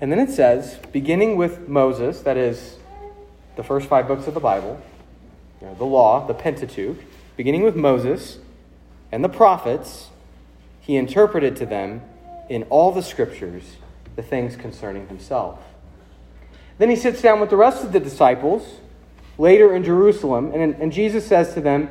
And 0.00 0.10
then 0.10 0.18
it 0.18 0.30
says, 0.30 0.78
beginning 0.92 1.36
with 1.36 1.68
Moses, 1.68 2.22
that 2.22 2.38
is 2.38 2.78
the 3.56 3.62
first 3.62 3.86
five 3.86 4.08
books 4.08 4.26
of 4.28 4.32
the 4.32 4.40
Bible, 4.40 4.80
you 5.60 5.66
know, 5.66 5.74
the 5.74 5.84
law, 5.84 6.26
the 6.26 6.32
Pentateuch, 6.32 6.96
beginning 7.36 7.60
with 7.64 7.76
Moses, 7.76 8.38
and 9.12 9.22
the 9.22 9.28
prophets, 9.28 10.08
he 10.80 10.96
interpreted 10.96 11.54
to 11.56 11.66
them 11.66 12.00
in 12.48 12.62
all 12.70 12.92
the 12.92 13.02
scriptures 13.02 13.76
the 14.16 14.22
things 14.22 14.56
concerning 14.56 15.06
himself. 15.08 15.58
Then 16.78 16.88
he 16.88 16.96
sits 16.96 17.20
down 17.20 17.40
with 17.40 17.50
the 17.50 17.58
rest 17.58 17.84
of 17.84 17.92
the 17.92 18.00
disciples 18.00 18.76
later 19.36 19.76
in 19.76 19.84
Jerusalem, 19.84 20.50
and, 20.54 20.74
and 20.76 20.90
Jesus 20.90 21.26
says 21.26 21.52
to 21.52 21.60
them, 21.60 21.90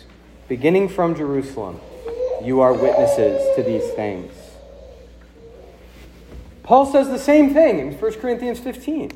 beginning 0.51 0.89
from 0.89 1.15
Jerusalem. 1.15 1.79
You 2.43 2.59
are 2.59 2.73
witnesses 2.73 3.55
to 3.55 3.63
these 3.63 3.89
things. 3.91 4.33
Paul 6.61 6.85
says 6.85 7.07
the 7.07 7.17
same 7.17 7.53
thing 7.53 7.79
in 7.79 7.93
1 7.93 8.13
Corinthians 8.15 8.59
15. 8.59 9.11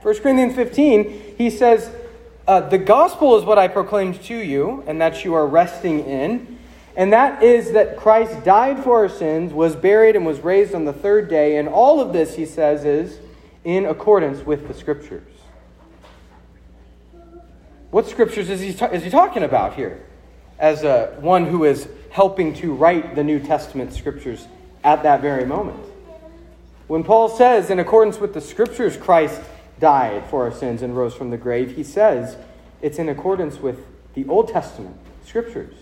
1 0.00 0.18
Corinthians 0.20 0.54
15, 0.54 1.34
he 1.36 1.50
says, 1.50 1.90
uh, 2.46 2.60
The 2.60 2.78
gospel 2.78 3.36
is 3.36 3.44
what 3.44 3.58
I 3.58 3.66
proclaimed 3.66 4.22
to 4.26 4.36
you, 4.36 4.84
and 4.86 5.00
that 5.00 5.24
you 5.24 5.34
are 5.34 5.44
resting 5.44 6.04
in 6.04 6.56
and 6.96 7.12
that 7.12 7.44
is 7.44 7.72
that 7.72 7.96
Christ 7.96 8.44
died 8.44 8.82
for 8.82 8.98
our 8.98 9.08
sins, 9.08 9.52
was 9.52 9.76
buried, 9.76 10.16
and 10.16 10.26
was 10.26 10.40
raised 10.40 10.74
on 10.74 10.84
the 10.84 10.92
third 10.92 11.28
day. 11.28 11.56
And 11.56 11.68
all 11.68 12.00
of 12.00 12.12
this, 12.12 12.34
he 12.34 12.44
says, 12.44 12.84
is 12.84 13.20
in 13.64 13.86
accordance 13.86 14.44
with 14.44 14.66
the 14.66 14.74
Scriptures. 14.74 15.32
What 17.92 18.08
Scriptures 18.08 18.50
is 18.50 18.60
he, 18.60 18.72
ta- 18.72 18.86
is 18.86 19.04
he 19.04 19.10
talking 19.10 19.44
about 19.44 19.74
here? 19.74 20.07
As 20.58 20.82
a, 20.82 21.16
one 21.20 21.46
who 21.46 21.64
is 21.64 21.88
helping 22.10 22.54
to 22.54 22.72
write 22.72 23.14
the 23.14 23.24
New 23.24 23.38
Testament 23.38 23.92
Scriptures 23.92 24.46
at 24.82 25.02
that 25.02 25.20
very 25.20 25.44
moment. 25.44 25.80
When 26.86 27.04
Paul 27.04 27.28
says, 27.28 27.70
in 27.70 27.78
accordance 27.78 28.18
with 28.18 28.34
the 28.34 28.40
Scriptures, 28.40 28.96
Christ 28.96 29.40
died 29.78 30.24
for 30.30 30.44
our 30.44 30.52
sins 30.52 30.82
and 30.82 30.96
rose 30.96 31.14
from 31.14 31.30
the 31.30 31.36
grave, 31.36 31.76
he 31.76 31.84
says 31.84 32.36
it's 32.80 32.98
in 32.98 33.08
accordance 33.08 33.58
with 33.58 33.84
the 34.14 34.26
Old 34.26 34.48
Testament 34.48 34.96
Scriptures. 35.24 35.74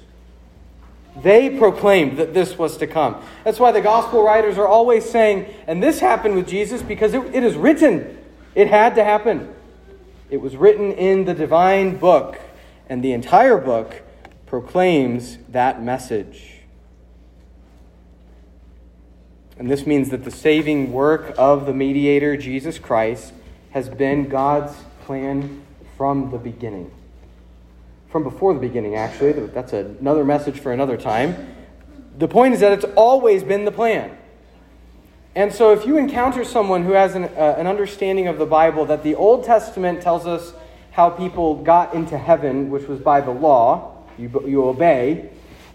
They 1.23 1.59
proclaimed 1.59 2.19
that 2.19 2.35
this 2.35 2.59
was 2.59 2.77
to 2.79 2.87
come. 2.87 3.23
That's 3.45 3.59
why 3.59 3.73
the 3.73 3.81
gospel 3.81 4.23
writers 4.23 4.59
are 4.59 4.69
always 4.69 5.09
saying, 5.09 5.47
and 5.67 5.83
this 5.83 6.01
happened 6.01 6.35
with 6.35 6.47
Jesus 6.47 6.83
because 6.83 7.15
it, 7.15 7.23
it 7.35 7.43
is 7.43 7.55
written. 7.55 8.19
It 8.55 8.69
had 8.69 8.95
to 8.97 9.05
happen. 9.05 9.55
It 10.29 10.39
was 10.39 10.57
written 10.57 10.93
in 10.93 11.25
the 11.25 11.35
divine 11.35 11.97
book, 11.97 12.39
and 12.89 13.03
the 13.03 13.13
entire 13.13 13.57
book 13.57 14.03
proclaims 14.47 15.39
that 15.49 15.83
message. 15.83 16.53
And 19.59 19.71
this 19.71 19.87
means 19.87 20.11
that 20.11 20.25
the 20.25 20.31
saving 20.31 20.93
work 20.93 21.35
of 21.37 21.67
the 21.67 21.73
mediator, 21.73 22.37
Jesus 22.37 22.79
Christ, 22.79 23.33
has 23.71 23.89
been 23.89 24.29
God's 24.29 24.75
plan 25.05 25.63
from 25.97 26.31
the 26.31 26.39
beginning 26.39 26.91
from 28.17 28.23
before 28.23 28.55
the 28.55 28.61
beginning, 28.61 28.95
actually. 28.95 29.33
That's 29.33 29.75
another 29.75 30.25
message 30.25 30.59
for 30.59 30.73
another 30.73 30.97
time. 30.97 31.55
The 32.17 32.27
point 32.27 32.55
is 32.55 32.61
that 32.61 32.73
it's 32.73 32.87
always 32.97 33.43
been 33.43 33.67
the 33.67 33.73
plan. 33.73 34.17
And 35.35 35.53
so, 35.53 35.73
if 35.73 35.85
you 35.85 35.99
encounter 35.99 36.43
someone 36.43 36.85
who 36.85 36.93
has 36.93 37.15
an, 37.15 37.25
uh, 37.25 37.57
an 37.59 37.67
understanding 37.67 38.27
of 38.27 38.39
the 38.39 38.47
Bible 38.47 38.87
that 38.87 39.03
the 39.03 39.15
Old 39.15 39.45
Testament 39.45 40.01
tells 40.01 40.27
us 40.27 40.55
how 40.93 41.11
people 41.11 41.57
got 41.63 41.93
into 41.93 42.17
heaven, 42.17 42.71
which 42.71 42.89
was 42.89 43.01
by 43.01 43.21
the 43.21 43.33
law, 43.33 43.96
you, 44.19 44.43
you 44.47 44.65
obey, 44.65 45.31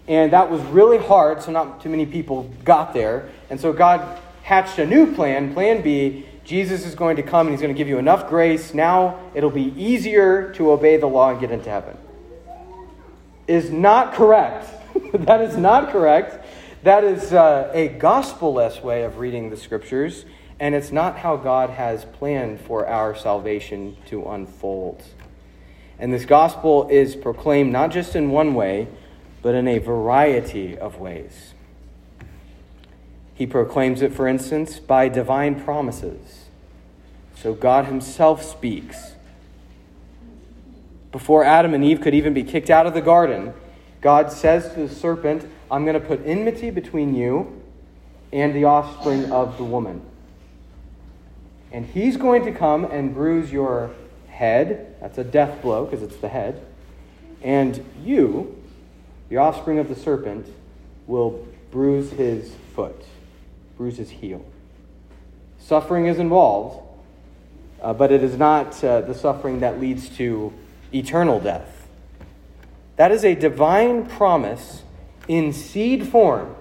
And 0.08 0.32
that 0.32 0.50
was 0.50 0.60
really 0.62 0.98
hard, 0.98 1.42
so 1.42 1.52
not 1.52 1.82
too 1.82 1.88
many 1.88 2.06
people 2.06 2.50
got 2.64 2.92
there. 2.92 3.30
And 3.50 3.60
so 3.60 3.72
God 3.72 4.18
hatched 4.42 4.78
a 4.78 4.86
new 4.86 5.14
plan, 5.14 5.54
plan 5.54 5.82
B. 5.82 6.26
Jesus 6.44 6.84
is 6.84 6.94
going 6.94 7.16
to 7.16 7.22
come 7.22 7.46
and 7.46 7.54
he's 7.54 7.62
going 7.62 7.72
to 7.72 7.78
give 7.78 7.88
you 7.88 7.98
enough 7.98 8.28
grace. 8.28 8.74
Now 8.74 9.20
it'll 9.34 9.50
be 9.50 9.72
easier 9.76 10.52
to 10.54 10.72
obey 10.72 10.96
the 10.96 11.06
law 11.06 11.30
and 11.30 11.40
get 11.40 11.50
into 11.50 11.70
heaven. 11.70 11.96
Is 13.46 13.70
not 13.70 14.14
correct. 14.14 14.68
that 15.14 15.40
is 15.40 15.56
not 15.56 15.90
correct. 15.90 16.44
That 16.82 17.04
is 17.04 17.32
uh, 17.32 17.70
a 17.72 17.88
gospel 17.88 18.52
less 18.52 18.82
way 18.82 19.04
of 19.04 19.18
reading 19.18 19.50
the 19.50 19.56
scriptures, 19.56 20.24
and 20.58 20.74
it's 20.74 20.90
not 20.90 21.18
how 21.18 21.36
God 21.36 21.70
has 21.70 22.04
planned 22.04 22.60
for 22.60 22.88
our 22.88 23.14
salvation 23.14 23.96
to 24.06 24.24
unfold. 24.24 25.02
And 26.02 26.12
this 26.12 26.24
gospel 26.24 26.88
is 26.88 27.14
proclaimed 27.14 27.70
not 27.70 27.92
just 27.92 28.16
in 28.16 28.30
one 28.30 28.54
way, 28.54 28.88
but 29.40 29.54
in 29.54 29.68
a 29.68 29.78
variety 29.78 30.76
of 30.76 30.98
ways. 30.98 31.54
He 33.36 33.46
proclaims 33.46 34.02
it, 34.02 34.12
for 34.12 34.26
instance, 34.26 34.80
by 34.80 35.08
divine 35.08 35.62
promises. 35.62 36.46
So 37.36 37.54
God 37.54 37.84
Himself 37.84 38.42
speaks. 38.42 39.12
Before 41.12 41.44
Adam 41.44 41.72
and 41.72 41.84
Eve 41.84 42.00
could 42.00 42.14
even 42.14 42.34
be 42.34 42.42
kicked 42.42 42.68
out 42.68 42.84
of 42.84 42.94
the 42.94 43.00
garden, 43.00 43.54
God 44.00 44.32
says 44.32 44.74
to 44.74 44.88
the 44.88 44.92
serpent, 44.92 45.48
I'm 45.70 45.84
going 45.84 45.94
to 45.94 46.04
put 46.04 46.20
enmity 46.26 46.70
between 46.70 47.14
you 47.14 47.62
and 48.32 48.52
the 48.52 48.64
offspring 48.64 49.30
of 49.30 49.56
the 49.56 49.64
woman. 49.64 50.02
And 51.70 51.86
he's 51.86 52.16
going 52.16 52.44
to 52.46 52.50
come 52.50 52.84
and 52.84 53.14
bruise 53.14 53.52
your 53.52 53.92
head. 54.32 54.96
That's 55.00 55.18
a 55.18 55.24
death 55.24 55.62
blow 55.62 55.84
because 55.84 56.02
it's 56.02 56.16
the 56.16 56.28
head. 56.28 56.64
And 57.42 57.84
you, 58.02 58.56
the 59.28 59.36
offspring 59.36 59.78
of 59.78 59.88
the 59.88 59.94
serpent, 59.94 60.46
will 61.06 61.46
bruise 61.70 62.10
his 62.12 62.54
foot, 62.74 63.04
bruise 63.76 63.98
his 63.98 64.10
heel. 64.10 64.44
Suffering 65.58 66.06
is 66.06 66.18
involved, 66.18 66.82
uh, 67.80 67.92
but 67.92 68.10
it 68.10 68.22
is 68.22 68.36
not 68.36 68.82
uh, 68.82 69.02
the 69.02 69.14
suffering 69.14 69.60
that 69.60 69.80
leads 69.80 70.08
to 70.16 70.52
eternal 70.92 71.40
death. 71.40 71.88
That 72.96 73.12
is 73.12 73.24
a 73.24 73.34
divine 73.34 74.06
promise 74.06 74.82
in 75.28 75.52
seed 75.52 76.08
form 76.08 76.54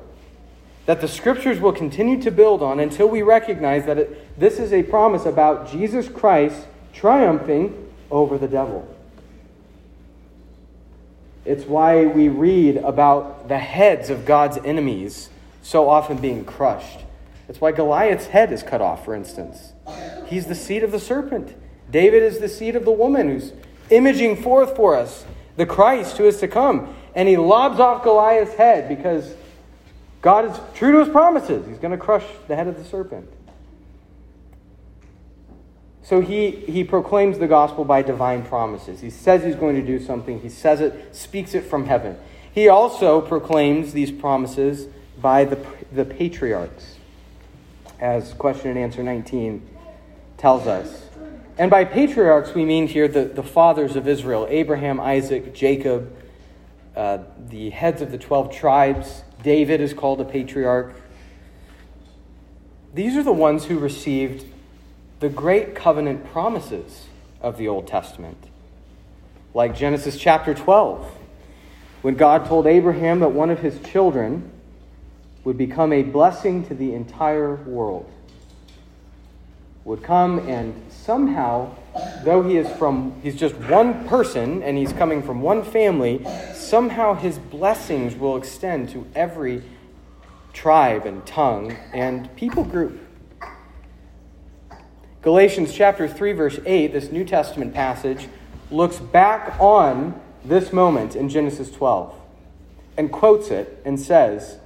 that 0.86 1.01
the 1.01 1.08
scriptures 1.08 1.60
will 1.60 1.74
continue 1.74 2.22
to 2.22 2.32
build 2.32 2.63
on 2.63 2.80
until 2.80 3.08
we 3.08 3.22
recognize 3.22 3.86
that 3.86 3.98
it, 3.98 4.40
this 4.40 4.60
is 4.60 4.74
a 4.74 4.84
promise 4.84 5.25
about 5.25 5.70
Jesus 5.70 6.10
Christ 6.10 6.66
triumphing 6.94 7.92
over 8.10 8.38
the 8.38 8.48
devil. 8.48 8.88
It's 11.46 11.66
why 11.66 12.06
we 12.06 12.30
read 12.30 12.78
about 12.78 13.48
the 13.48 13.58
heads 13.58 14.10
of 14.10 14.26
God's 14.26 14.58
enemies 14.58 15.30
so 15.64 15.90
often 15.90 16.18
being 16.18 16.46
crushed. 16.46 17.00
It's 17.50 17.60
why 17.60 17.72
Goliath's 17.72 18.28
head 18.28 18.52
is 18.52 18.64
cut 18.64 18.82
off, 18.82 19.06
for 19.06 19.16
instance. 19.16 19.74
He's 20.28 20.46
the 20.46 20.56
seed 20.56 20.84
of 20.84 20.92
the 20.92 21.00
serpent. 21.00 21.56
David 21.90 22.24
is 22.24 22.40
the 22.40 22.48
seed 22.48 22.76
of 22.76 22.86
the 22.86 22.92
woman 22.92 23.28
who's 23.28 23.54
imaging 23.90 24.42
forth 24.42 24.76
for 24.76 24.96
us 24.96 25.26
the 25.58 25.66
Christ 25.66 26.18
who 26.18 26.26
is 26.26 26.38
to 26.38 26.48
come. 26.48 26.96
And 27.14 27.28
he 27.28 27.38
lobs 27.38 27.80
off 27.80 28.04
Goliath's 28.04 28.54
head 28.54 28.88
because 28.88 29.36
God 30.22 30.46
is 30.46 30.58
true 30.76 30.94
to 30.94 31.00
his 31.00 31.10
promises. 31.10 31.68
He's 31.68 31.78
going 31.78 31.92
to 31.92 31.98
crush 31.98 32.24
the 32.48 32.56
head 32.56 32.68
of 32.68 32.78
the 32.78 32.86
serpent. 32.86 33.30
So 36.12 36.20
he, 36.20 36.51
he 36.51 36.84
proclaims 36.84 37.39
the 37.39 37.48
gospel 37.48 37.86
by 37.86 38.01
divine 38.01 38.44
promises. 38.44 39.00
He 39.00 39.10
says 39.10 39.46
he's 39.46 39.56
going 39.56 39.77
to 39.77 39.82
do 39.82 39.98
something, 39.98 40.41
he 40.41 40.50
says 40.50 40.82
it, 40.82 41.15
speaks 41.15 41.53
it 41.53 41.62
from 41.62 41.86
heaven. 41.86 42.18
He 42.51 42.68
also 42.68 43.22
proclaims 43.22 43.94
these 43.94 44.12
promises 44.12 44.89
by 45.22 45.46
the, 45.46 45.65
the 45.89 46.03
patriarchs, 46.03 46.98
as 48.01 48.34
question 48.34 48.72
and 48.72 48.77
answer 48.77 49.01
19 49.01 49.65
tells 50.36 50.68
us. 50.68 51.06
And 51.58 51.72
by 51.72 51.86
patriarchs, 51.86 52.53
we 52.53 52.65
mean 52.65 52.88
here 52.88 53.08
the, 53.08 53.24
the 53.24 53.41
fathers 53.41 53.96
of 53.96 54.06
Israel 54.06 54.46
Abraham, 54.50 55.00
Isaac, 55.00 55.53
Jacob, 55.53 56.14
uh, 56.94 57.20
the 57.48 57.70
heads 57.70 58.01
of 58.01 58.12
the 58.12 58.18
12 58.18 58.53
tribes. 58.53 59.24
David 59.44 59.79
is 59.79 59.94
called 59.94 60.20
a 60.20 60.25
patriarch. 60.25 60.94
These 62.94 63.16
are 63.16 63.24
the 63.24 63.31
ones 63.31 63.64
who 63.64 63.79
received 63.79 64.44
the 65.22 65.29
great 65.29 65.75
covenant 65.75 66.25
promises 66.31 67.05
of 67.42 67.57
the 67.57 67.68
Old 67.68 67.88
Testament. 67.88 68.38
Like 69.53 69.75
Genesis 69.75 70.18
chapter 70.18 70.55
12, 70.55 71.05
when 72.01 72.16
God 72.16 72.48
told 72.48 72.66
Abraham 72.66 73.20
that 73.20 73.29
one 73.29 73.51
of 73.51 73.60
his 73.60 73.79
children 73.81 74.50
would 75.44 75.60
become 75.60 75.94
a 75.94 76.01
blessing 76.01 76.66
to 76.68 76.74
the 76.74 76.96
entire 76.96 77.55
world. 77.55 78.12
Would 79.86 80.01
come 80.01 80.40
and 80.50 80.74
somehow, 80.90 81.75
though 82.24 82.42
he 82.42 82.57
is 82.57 82.68
from, 82.77 83.20
he's 83.22 83.36
just 83.36 83.53
one 83.55 84.07
person 84.07 84.64
and 84.64 84.75
he's 84.75 84.94
coming 84.94 85.22
from 85.22 85.42
one 85.42 85.64
family, 85.64 86.25
somehow 86.55 87.14
his 87.14 87.38
blessings 87.38 88.16
will 88.16 88.38
extend 88.38 88.90
to 88.90 89.05
every 89.14 89.62
tribe 90.51 91.05
and 91.05 91.24
tongue 91.27 91.75
and 91.94 92.36
people 92.36 92.64
group. 92.64 93.00
Galatians 95.22 95.72
chapter 95.74 96.07
3 96.07 96.31
verse 96.34 96.60
8, 96.66 96.94
this 96.94 97.12
New 97.12 97.24
Testament 97.24 97.75
passage 97.75 98.27
looks 98.72 98.98
back 98.98 99.55
on 99.60 100.20
this 100.44 100.74
moment 100.74 101.16
in 101.16 101.29
Genesis 101.29 101.70
12 101.70 102.16
and 102.98 103.12
quotes 103.12 103.51
it 103.51 103.79
and 103.86 104.00
says, 104.00 104.57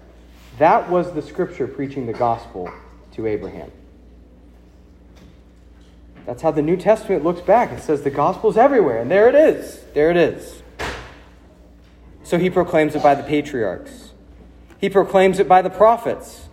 "That 0.58 0.90
was 0.90 1.12
the 1.12 1.22
scripture 1.22 1.68
preaching 1.68 2.06
the 2.06 2.14
gospel 2.14 2.70
to 3.14 3.28
Abraham." 3.28 3.72
That's 6.26 6.42
how 6.42 6.52
the 6.52 6.62
New 6.62 6.78
Testament 6.78 7.24
looks 7.24 7.42
back. 7.42 7.72
It 7.72 7.82
says 7.82 8.04
the 8.04 8.10
gospel's 8.10 8.58
everywhere, 8.58 9.00
and 9.00 9.12
there 9.12 9.28
it 9.28 9.36
is. 9.36 9.82
There 9.94 10.10
it 10.10 10.18
is. 10.18 10.64
So 12.24 12.38
he 12.38 12.50
proclaims 12.50 12.96
it 12.96 13.04
by 13.04 13.14
the 13.14 13.24
patriarchs. 13.24 14.14
He 14.80 14.90
proclaims 14.90 15.40
it 15.40 15.48
by 15.48 15.62
the 15.62 15.70
prophets. 15.70 16.45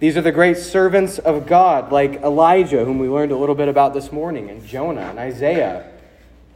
These 0.00 0.16
are 0.16 0.22
the 0.22 0.32
great 0.32 0.56
servants 0.56 1.18
of 1.18 1.46
God, 1.46 1.92
like 1.92 2.14
Elijah, 2.22 2.84
whom 2.84 2.98
we 2.98 3.08
learned 3.08 3.30
a 3.30 3.36
little 3.36 3.54
bit 3.54 3.68
about 3.68 3.94
this 3.94 4.10
morning, 4.10 4.50
and 4.50 4.66
Jonah 4.66 5.02
and 5.02 5.18
Isaiah. 5.18 5.88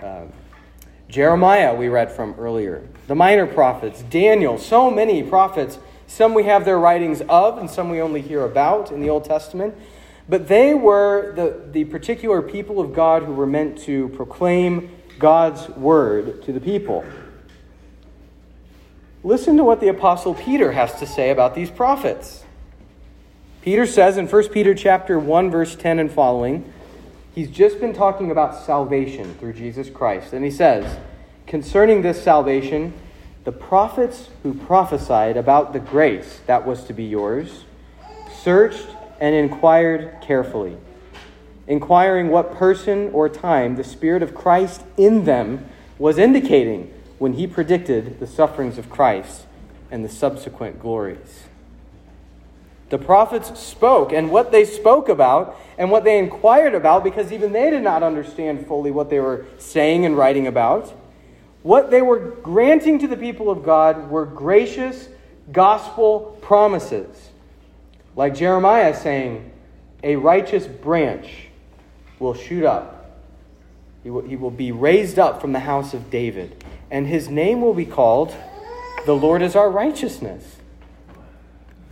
Uh, 0.00 0.24
Jeremiah, 1.08 1.74
we 1.74 1.88
read 1.88 2.10
from 2.10 2.34
earlier. 2.38 2.86
The 3.06 3.14
minor 3.14 3.46
prophets, 3.46 4.02
Daniel, 4.02 4.58
so 4.58 4.90
many 4.90 5.22
prophets. 5.22 5.78
Some 6.06 6.34
we 6.34 6.44
have 6.44 6.64
their 6.64 6.78
writings 6.78 7.22
of, 7.28 7.58
and 7.58 7.70
some 7.70 7.90
we 7.90 8.00
only 8.00 8.22
hear 8.22 8.44
about 8.44 8.90
in 8.90 9.00
the 9.00 9.08
Old 9.08 9.24
Testament. 9.24 9.74
But 10.28 10.48
they 10.48 10.74
were 10.74 11.32
the, 11.34 11.70
the 11.70 11.84
particular 11.84 12.42
people 12.42 12.80
of 12.80 12.92
God 12.92 13.22
who 13.22 13.32
were 13.32 13.46
meant 13.46 13.78
to 13.82 14.08
proclaim 14.10 14.90
God's 15.18 15.68
word 15.70 16.42
to 16.42 16.52
the 16.52 16.60
people. 16.60 17.04
Listen 19.22 19.56
to 19.56 19.64
what 19.64 19.80
the 19.80 19.88
Apostle 19.88 20.34
Peter 20.34 20.72
has 20.72 20.98
to 20.98 21.06
say 21.06 21.30
about 21.30 21.54
these 21.54 21.70
prophets. 21.70 22.44
Peter 23.68 23.84
says 23.84 24.16
in 24.16 24.26
1 24.26 24.48
Peter 24.48 24.74
chapter 24.74 25.18
1 25.18 25.50
verse 25.50 25.76
10 25.76 25.98
and 25.98 26.10
following, 26.10 26.72
he's 27.34 27.50
just 27.50 27.78
been 27.78 27.92
talking 27.92 28.30
about 28.30 28.64
salvation 28.64 29.34
through 29.34 29.52
Jesus 29.52 29.90
Christ. 29.90 30.32
And 30.32 30.42
he 30.42 30.50
says, 30.50 30.98
concerning 31.46 32.00
this 32.00 32.22
salvation, 32.22 32.94
the 33.44 33.52
prophets 33.52 34.30
who 34.42 34.54
prophesied 34.54 35.36
about 35.36 35.74
the 35.74 35.80
grace 35.80 36.40
that 36.46 36.66
was 36.66 36.84
to 36.84 36.94
be 36.94 37.04
yours 37.04 37.66
searched 38.42 38.86
and 39.20 39.34
inquired 39.34 40.16
carefully, 40.22 40.78
inquiring 41.66 42.30
what 42.30 42.54
person 42.54 43.10
or 43.12 43.28
time 43.28 43.76
the 43.76 43.84
Spirit 43.84 44.22
of 44.22 44.34
Christ 44.34 44.82
in 44.96 45.26
them 45.26 45.68
was 45.98 46.16
indicating 46.16 46.90
when 47.18 47.34
he 47.34 47.46
predicted 47.46 48.18
the 48.18 48.26
sufferings 48.26 48.78
of 48.78 48.88
Christ 48.88 49.44
and 49.90 50.02
the 50.02 50.08
subsequent 50.08 50.80
glories. 50.80 51.47
The 52.90 52.98
prophets 52.98 53.58
spoke, 53.60 54.12
and 54.12 54.30
what 54.30 54.50
they 54.50 54.64
spoke 54.64 55.08
about 55.08 55.58
and 55.76 55.90
what 55.90 56.04
they 56.04 56.18
inquired 56.18 56.74
about, 56.74 57.04
because 57.04 57.32
even 57.32 57.52
they 57.52 57.70
did 57.70 57.82
not 57.82 58.02
understand 58.02 58.66
fully 58.66 58.90
what 58.90 59.10
they 59.10 59.20
were 59.20 59.44
saying 59.58 60.06
and 60.06 60.16
writing 60.16 60.46
about, 60.46 60.92
what 61.62 61.90
they 61.90 62.00
were 62.00 62.18
granting 62.18 62.98
to 63.00 63.08
the 63.08 63.16
people 63.16 63.50
of 63.50 63.62
God 63.62 64.10
were 64.10 64.24
gracious 64.24 65.08
gospel 65.52 66.38
promises. 66.40 67.30
Like 68.16 68.34
Jeremiah 68.34 68.94
saying, 68.96 69.52
A 70.02 70.16
righteous 70.16 70.66
branch 70.66 71.48
will 72.18 72.34
shoot 72.34 72.64
up, 72.64 73.20
he 74.02 74.10
will, 74.10 74.22
he 74.22 74.36
will 74.36 74.50
be 74.50 74.72
raised 74.72 75.18
up 75.18 75.40
from 75.40 75.52
the 75.52 75.60
house 75.60 75.92
of 75.92 76.10
David, 76.10 76.64
and 76.90 77.06
his 77.06 77.28
name 77.28 77.60
will 77.60 77.74
be 77.74 77.86
called 77.86 78.34
The 79.04 79.14
Lord 79.14 79.42
is 79.42 79.54
our 79.54 79.70
righteousness. 79.70 80.57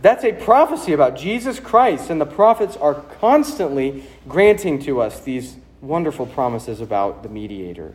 That's 0.01 0.23
a 0.23 0.33
prophecy 0.33 0.93
about 0.93 1.15
Jesus 1.15 1.59
Christ, 1.59 2.09
and 2.09 2.21
the 2.21 2.25
prophets 2.25 2.77
are 2.77 2.93
constantly 2.93 4.03
granting 4.27 4.79
to 4.83 5.01
us 5.01 5.19
these 5.19 5.55
wonderful 5.81 6.25
promises 6.25 6.81
about 6.81 7.23
the 7.23 7.29
mediator. 7.29 7.93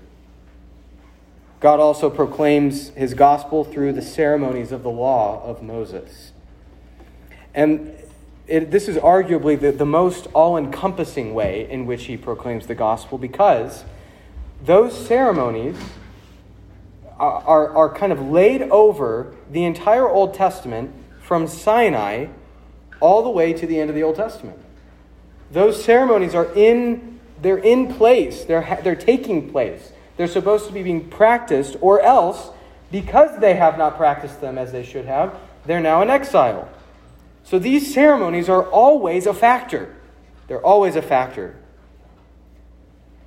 God 1.60 1.78
also 1.78 2.10
proclaims 2.10 2.88
his 2.90 3.14
gospel 3.14 3.62
through 3.62 3.92
the 3.92 4.02
ceremonies 4.02 4.72
of 4.72 4.82
the 4.82 4.90
law 4.90 5.44
of 5.44 5.62
Moses. 5.62 6.32
And 7.54 7.94
it, 8.48 8.72
this 8.72 8.88
is 8.88 8.96
arguably 8.96 9.58
the, 9.58 9.70
the 9.70 9.86
most 9.86 10.26
all 10.34 10.56
encompassing 10.56 11.34
way 11.34 11.70
in 11.70 11.86
which 11.86 12.06
he 12.06 12.16
proclaims 12.16 12.66
the 12.66 12.74
gospel 12.74 13.16
because 13.16 13.84
those 14.64 15.06
ceremonies 15.06 15.76
are, 17.16 17.42
are, 17.44 17.68
are 17.76 17.94
kind 17.94 18.12
of 18.12 18.20
laid 18.20 18.62
over 18.62 19.32
the 19.48 19.64
entire 19.64 20.08
Old 20.08 20.34
Testament 20.34 20.92
from 21.32 21.48
Sinai 21.48 22.26
all 23.00 23.22
the 23.22 23.30
way 23.30 23.54
to 23.54 23.66
the 23.66 23.80
end 23.80 23.88
of 23.88 23.96
the 23.96 24.02
Old 24.02 24.16
Testament. 24.16 24.58
Those 25.50 25.82
ceremonies 25.82 26.34
are 26.34 26.52
in, 26.52 27.20
they're 27.40 27.56
in 27.56 27.94
place, 27.94 28.44
they're, 28.44 28.78
they're 28.84 28.94
taking 28.94 29.50
place. 29.50 29.92
They're 30.18 30.26
supposed 30.26 30.66
to 30.66 30.74
be 30.74 30.82
being 30.82 31.08
practiced, 31.08 31.74
or 31.80 32.02
else, 32.02 32.50
because 32.90 33.40
they 33.40 33.54
have 33.54 33.78
not 33.78 33.96
practiced 33.96 34.42
them 34.42 34.58
as 34.58 34.72
they 34.72 34.84
should 34.84 35.06
have, 35.06 35.34
they're 35.64 35.80
now 35.80 36.02
in 36.02 36.10
exile. 36.10 36.68
So 37.44 37.58
these 37.58 37.94
ceremonies 37.94 38.50
are 38.50 38.64
always 38.64 39.24
a 39.24 39.32
factor. 39.32 39.96
They're 40.48 40.60
always 40.60 40.96
a 40.96 41.02
factor. 41.02 41.56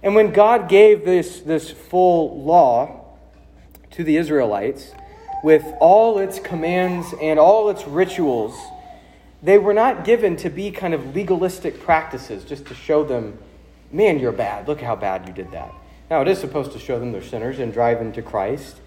And 0.03 0.13
when 0.13 0.31
God 0.31 0.69
gave 0.69 1.05
this, 1.05 1.39
this 1.39 1.71
full 1.71 2.43
law 2.43 3.17
to 3.89 4.03
the 4.03 4.17
Israelites, 4.17 4.91
with 5.45 5.75
all 5.79 6.17
its 6.17 6.39
commands 6.39 7.13
and 7.21 7.37
all 7.37 7.69
its 7.69 7.85
rituals, 7.85 8.59
they 9.43 9.59
were 9.59 9.75
not 9.75 10.03
given 10.03 10.35
to 10.35 10.49
be 10.49 10.71
kind 10.71 10.91
of 10.91 11.13
legalistic 11.13 11.79
practices 11.81 12.43
just 12.43 12.65
to 12.65 12.73
show 12.73 13.03
them, 13.03 13.37
man, 13.91 14.17
you're 14.17 14.31
bad. 14.31 14.67
Look 14.67 14.81
how 14.81 14.95
bad 14.95 15.27
you 15.27 15.33
did 15.35 15.51
that. 15.51 15.71
Now, 16.09 16.23
it 16.23 16.27
is 16.27 16.39
supposed 16.39 16.71
to 16.71 16.79
show 16.79 16.97
them 16.97 17.11
they're 17.11 17.21
sinners 17.21 17.59
and 17.59 17.71
drive 17.71 17.99
them 17.99 18.11
to 18.13 18.23
Christ. 18.23 18.77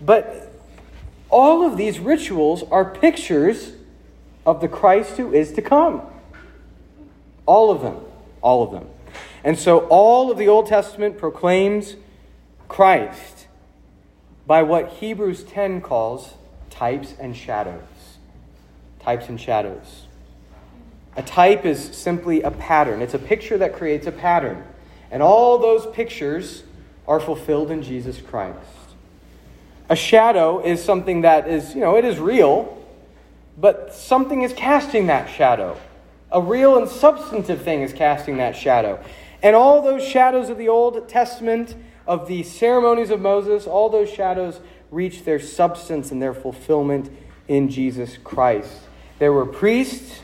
But 0.00 0.50
all 1.28 1.66
of 1.66 1.76
these 1.76 1.98
rituals 1.98 2.62
are 2.70 2.86
pictures 2.86 3.72
of 4.46 4.62
the 4.62 4.68
Christ 4.68 5.18
who 5.18 5.34
is 5.34 5.52
to 5.52 5.60
come. 5.60 6.00
All 7.44 7.70
of 7.70 7.82
them. 7.82 7.98
All 8.40 8.62
of 8.62 8.70
them. 8.70 8.88
And 9.44 9.58
so 9.58 9.80
all 9.88 10.30
of 10.30 10.38
the 10.38 10.48
Old 10.48 10.66
Testament 10.66 11.18
proclaims 11.18 11.96
Christ 12.68 13.39
by 14.50 14.64
what 14.64 14.88
Hebrews 14.94 15.44
10 15.44 15.80
calls 15.80 16.34
types 16.70 17.14
and 17.20 17.36
shadows. 17.36 17.84
Types 18.98 19.28
and 19.28 19.40
shadows. 19.40 20.08
A 21.16 21.22
type 21.22 21.64
is 21.64 21.96
simply 21.96 22.42
a 22.42 22.50
pattern, 22.50 23.00
it's 23.00 23.14
a 23.14 23.18
picture 23.20 23.56
that 23.58 23.76
creates 23.76 24.08
a 24.08 24.10
pattern. 24.10 24.64
And 25.12 25.22
all 25.22 25.56
those 25.58 25.86
pictures 25.94 26.64
are 27.06 27.20
fulfilled 27.20 27.70
in 27.70 27.84
Jesus 27.84 28.20
Christ. 28.20 28.58
A 29.88 29.94
shadow 29.94 30.58
is 30.64 30.82
something 30.82 31.20
that 31.20 31.46
is, 31.46 31.72
you 31.72 31.80
know, 31.82 31.96
it 31.96 32.04
is 32.04 32.18
real, 32.18 32.76
but 33.56 33.94
something 33.94 34.42
is 34.42 34.52
casting 34.52 35.06
that 35.06 35.30
shadow. 35.30 35.78
A 36.32 36.42
real 36.42 36.76
and 36.76 36.88
substantive 36.88 37.62
thing 37.62 37.82
is 37.82 37.92
casting 37.92 38.38
that 38.38 38.56
shadow. 38.56 39.00
And 39.44 39.54
all 39.54 39.80
those 39.80 40.04
shadows 40.04 40.48
of 40.48 40.58
the 40.58 40.66
Old 40.66 41.08
Testament, 41.08 41.76
of 42.10 42.26
the 42.26 42.42
ceremonies 42.42 43.10
of 43.10 43.20
Moses, 43.20 43.68
all 43.68 43.88
those 43.88 44.10
shadows 44.10 44.58
reach 44.90 45.22
their 45.24 45.38
substance 45.38 46.10
and 46.10 46.20
their 46.20 46.34
fulfillment 46.34 47.08
in 47.46 47.68
Jesus 47.68 48.18
Christ. 48.24 48.80
There 49.20 49.32
were 49.32 49.46
priests, 49.46 50.20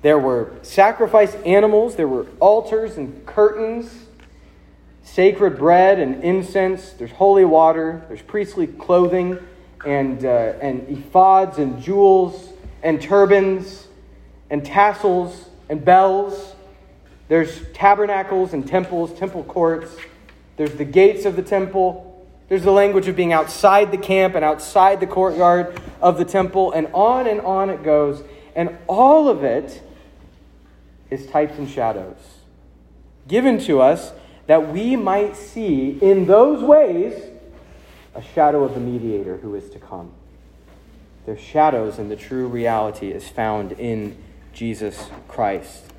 there 0.00 0.18
were 0.18 0.54
sacrificed 0.62 1.36
animals, 1.44 1.96
there 1.96 2.08
were 2.08 2.26
altars 2.40 2.96
and 2.96 3.26
curtains, 3.26 4.06
sacred 5.02 5.58
bread 5.58 5.98
and 5.98 6.24
incense, 6.24 6.94
there's 6.94 7.12
holy 7.12 7.44
water, 7.44 8.02
there's 8.08 8.22
priestly 8.22 8.66
clothing 8.66 9.38
and, 9.84 10.24
uh, 10.24 10.54
and 10.62 10.86
ephods 10.88 11.58
and 11.58 11.82
jewels 11.82 12.48
and 12.82 13.02
turbans 13.02 13.88
and 14.48 14.64
tassels 14.64 15.50
and 15.68 15.84
bells. 15.84 16.54
There's 17.28 17.60
tabernacles 17.74 18.54
and 18.54 18.66
temples, 18.66 19.12
temple 19.18 19.44
courts. 19.44 19.94
There's 20.56 20.74
the 20.74 20.84
gates 20.84 21.24
of 21.24 21.36
the 21.36 21.42
temple. 21.42 22.26
There's 22.48 22.62
the 22.62 22.72
language 22.72 23.08
of 23.08 23.16
being 23.16 23.32
outside 23.32 23.90
the 23.90 23.98
camp 23.98 24.34
and 24.34 24.44
outside 24.44 25.00
the 25.00 25.06
courtyard 25.06 25.80
of 26.00 26.18
the 26.18 26.24
temple, 26.24 26.72
and 26.72 26.88
on 26.94 27.26
and 27.26 27.40
on 27.40 27.70
it 27.70 27.82
goes. 27.82 28.22
And 28.54 28.76
all 28.86 29.28
of 29.28 29.44
it 29.44 29.82
is 31.10 31.26
types 31.26 31.58
and 31.58 31.68
shadows 31.68 32.36
given 33.28 33.58
to 33.58 33.80
us 33.80 34.12
that 34.46 34.72
we 34.72 34.96
might 34.96 35.36
see 35.36 35.98
in 36.00 36.26
those 36.26 36.62
ways 36.62 37.30
a 38.14 38.22
shadow 38.22 38.64
of 38.64 38.74
the 38.74 38.80
mediator 38.80 39.38
who 39.38 39.54
is 39.54 39.68
to 39.70 39.78
come. 39.78 40.12
They're 41.24 41.36
shadows 41.36 41.98
and 41.98 42.10
the 42.10 42.16
true 42.16 42.46
reality 42.46 43.10
is 43.10 43.28
found 43.28 43.72
in 43.72 44.16
Jesus 44.52 45.10
Christ, 45.26 45.92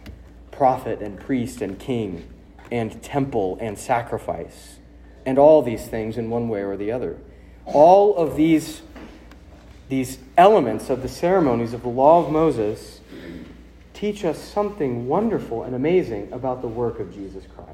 prophet 0.52 1.02
and 1.02 1.20
priest 1.20 1.62
and 1.62 1.78
king, 1.78 2.28
and 2.72 3.02
temple 3.02 3.58
and 3.62 3.78
sacrifice, 3.78 4.78
and 5.26 5.38
all 5.38 5.62
these 5.62 5.88
things 5.88 6.18
in 6.18 6.30
one 6.30 6.50
way 6.50 6.62
or 6.62 6.78
the 6.78 6.92
other. 6.92 7.18
All 7.66 8.16
of 8.16 8.36
these, 8.36 8.82
these 9.90 10.20
elements 10.38 10.90
of 10.90 11.02
the 11.02 11.10
ceremonies 11.10 11.74
of 11.74 11.82
the 11.82 11.90
law 11.90 12.24
of 12.26 12.32
Moses 12.32 13.02
teach 13.94 14.24
us 14.24 14.38
something 14.38 15.08
wonderful 15.08 15.64
and 15.64 15.76
amazing 15.76 16.32
about 16.32 16.62
the 16.62 16.68
work 16.68 17.00
of 17.00 17.14
Jesus 17.14 17.44
Christ. 17.56 17.72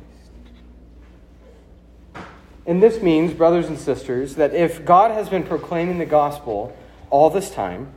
And 2.66 2.82
this 2.82 3.02
means, 3.02 3.34
brothers 3.34 3.68
and 3.68 3.78
sisters, 3.78 4.36
that 4.36 4.54
if 4.54 4.86
God 4.86 5.12
has 5.12 5.28
been 5.28 5.44
proclaiming 5.44 5.98
the 5.98 6.06
gospel 6.06 6.76
all 7.10 7.30
this 7.30 7.52
time, 7.52 7.92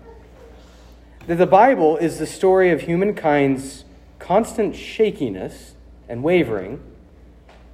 that 1.28 1.36
the 1.36 1.46
Bible 1.46 1.96
is 1.96 2.18
the 2.18 2.26
story 2.26 2.70
of 2.72 2.82
humankind's 2.82 3.84
constant 4.18 4.74
shakiness 4.74 5.75
and 6.08 6.22
wavering, 6.22 6.80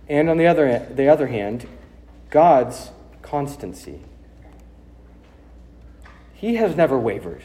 and 0.08 0.28
on 0.28 0.36
the 0.36 0.46
other, 0.46 0.86
the 0.94 1.08
other 1.08 1.26
hand, 1.28 1.66
God's 2.30 2.90
constancy. 3.22 4.00
He 6.34 6.56
has 6.56 6.74
never 6.74 6.98
wavered. 6.98 7.42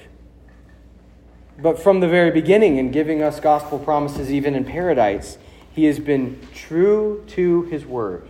But 1.60 1.80
from 1.80 2.00
the 2.00 2.08
very 2.08 2.32
beginning, 2.32 2.78
in 2.78 2.92
giving 2.92 3.22
us 3.22 3.40
gospel 3.40 3.80
promises 3.80 4.32
even 4.32 4.56
in 4.56 4.64
paradise, 4.64 5.38
he 5.72 5.86
has 5.86 6.00
been 6.00 6.40
true 6.54 7.24
to 7.30 7.64
his 7.64 7.86
word. 7.86 8.28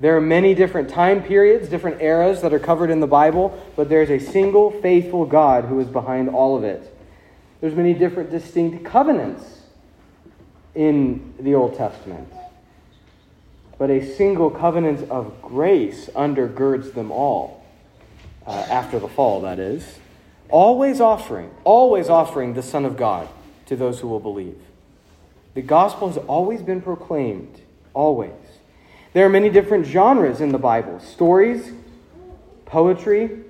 There 0.00 0.16
are 0.16 0.20
many 0.20 0.54
different 0.54 0.88
time 0.88 1.22
periods, 1.22 1.68
different 1.68 2.00
eras 2.00 2.40
that 2.40 2.54
are 2.54 2.58
covered 2.58 2.90
in 2.90 3.00
the 3.00 3.06
Bible, 3.06 3.60
but 3.76 3.88
there's 3.88 4.10
a 4.10 4.18
single 4.18 4.70
faithful 4.70 5.26
God 5.26 5.64
who 5.64 5.78
is 5.78 5.88
behind 5.88 6.28
all 6.28 6.56
of 6.56 6.64
it. 6.64 6.96
There's 7.60 7.74
many 7.74 7.92
different 7.92 8.30
distinct 8.30 8.84
covenants 8.84 9.59
in 10.74 11.34
the 11.38 11.54
Old 11.54 11.76
Testament. 11.76 12.28
But 13.78 13.90
a 13.90 14.04
single 14.14 14.50
covenant 14.50 15.10
of 15.10 15.40
grace 15.40 16.08
undergirds 16.14 16.92
them 16.92 17.10
all, 17.10 17.64
uh, 18.46 18.66
after 18.70 18.98
the 18.98 19.08
fall, 19.08 19.40
that 19.42 19.58
is. 19.58 19.98
Always 20.48 21.00
offering, 21.00 21.50
always 21.64 22.08
offering 22.08 22.54
the 22.54 22.62
Son 22.62 22.84
of 22.84 22.96
God 22.96 23.28
to 23.66 23.76
those 23.76 24.00
who 24.00 24.08
will 24.08 24.20
believe. 24.20 24.60
The 25.54 25.62
gospel 25.62 26.08
has 26.08 26.16
always 26.16 26.62
been 26.62 26.82
proclaimed, 26.82 27.60
always. 27.94 28.32
There 29.12 29.26
are 29.26 29.30
many 29.30 29.48
different 29.50 29.86
genres 29.86 30.40
in 30.40 30.52
the 30.52 30.58
Bible 30.58 31.00
stories, 31.00 31.72
poetry, 32.66 33.40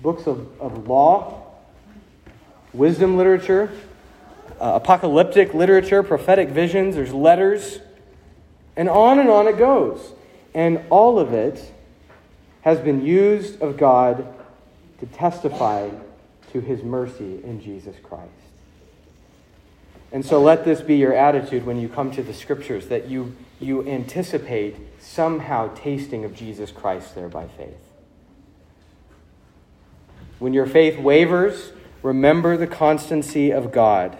books 0.00 0.26
of, 0.26 0.48
of 0.60 0.86
law, 0.86 1.42
wisdom 2.72 3.16
literature, 3.16 3.70
uh, 4.60 4.72
apocalyptic 4.74 5.54
literature, 5.54 6.02
prophetic 6.02 6.50
visions, 6.50 6.94
there's 6.94 7.12
letters, 7.12 7.80
and 8.76 8.88
on 8.88 9.18
and 9.18 9.28
on 9.28 9.48
it 9.48 9.58
goes. 9.58 10.12
And 10.54 10.82
all 10.90 11.18
of 11.18 11.32
it 11.32 11.72
has 12.62 12.78
been 12.78 13.04
used 13.04 13.60
of 13.62 13.76
God 13.76 14.26
to 15.00 15.06
testify 15.06 15.88
to 16.52 16.60
his 16.60 16.82
mercy 16.82 17.42
in 17.42 17.60
Jesus 17.62 17.96
Christ. 18.02 18.30
And 20.12 20.24
so 20.24 20.42
let 20.42 20.64
this 20.64 20.80
be 20.80 20.96
your 20.96 21.14
attitude 21.14 21.64
when 21.64 21.80
you 21.80 21.88
come 21.88 22.10
to 22.12 22.22
the 22.22 22.34
scriptures 22.34 22.88
that 22.88 23.08
you 23.08 23.36
you 23.60 23.86
anticipate 23.86 24.76
somehow 25.00 25.72
tasting 25.74 26.24
of 26.24 26.34
Jesus 26.34 26.72
Christ 26.72 27.14
there 27.14 27.28
by 27.28 27.46
faith. 27.46 27.76
When 30.38 30.54
your 30.54 30.66
faith 30.66 30.98
wavers, 30.98 31.72
remember 32.02 32.56
the 32.56 32.66
constancy 32.66 33.50
of 33.50 33.70
God. 33.70 34.16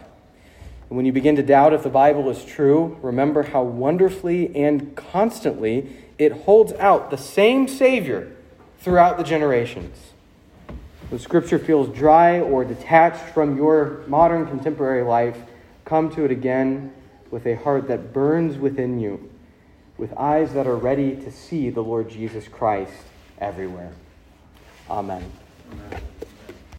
And 0.90 0.96
when 0.96 1.06
you 1.06 1.12
begin 1.12 1.36
to 1.36 1.42
doubt 1.42 1.72
if 1.72 1.84
the 1.84 1.88
Bible 1.88 2.28
is 2.28 2.44
true, 2.44 2.98
remember 3.00 3.44
how 3.44 3.62
wonderfully 3.62 4.54
and 4.54 4.94
constantly 4.94 5.96
it 6.18 6.32
holds 6.32 6.72
out 6.74 7.10
the 7.10 7.16
same 7.16 7.66
Savior 7.66 8.30
throughout 8.80 9.16
the 9.16 9.24
generations. 9.24 9.96
When 11.08 11.18
Scripture 11.18 11.58
feels 11.58 11.88
dry 11.96 12.40
or 12.40 12.64
detached 12.64 13.32
from 13.32 13.56
your 13.56 14.02
modern 14.06 14.46
contemporary 14.46 15.02
life, 15.02 15.38
come 15.84 16.14
to 16.14 16.24
it 16.24 16.30
again 16.30 16.92
with 17.30 17.46
a 17.46 17.54
heart 17.54 17.88
that 17.88 18.12
burns 18.12 18.58
within 18.58 19.00
you 19.00 19.30
with 20.00 20.14
eyes 20.16 20.54
that 20.54 20.66
are 20.66 20.76
ready 20.76 21.14
to 21.14 21.30
see 21.30 21.68
the 21.68 21.82
Lord 21.82 22.08
Jesus 22.08 22.48
Christ 22.48 23.04
everywhere. 23.38 23.92
Amen. 24.88 25.30
Amen. 25.70 26.00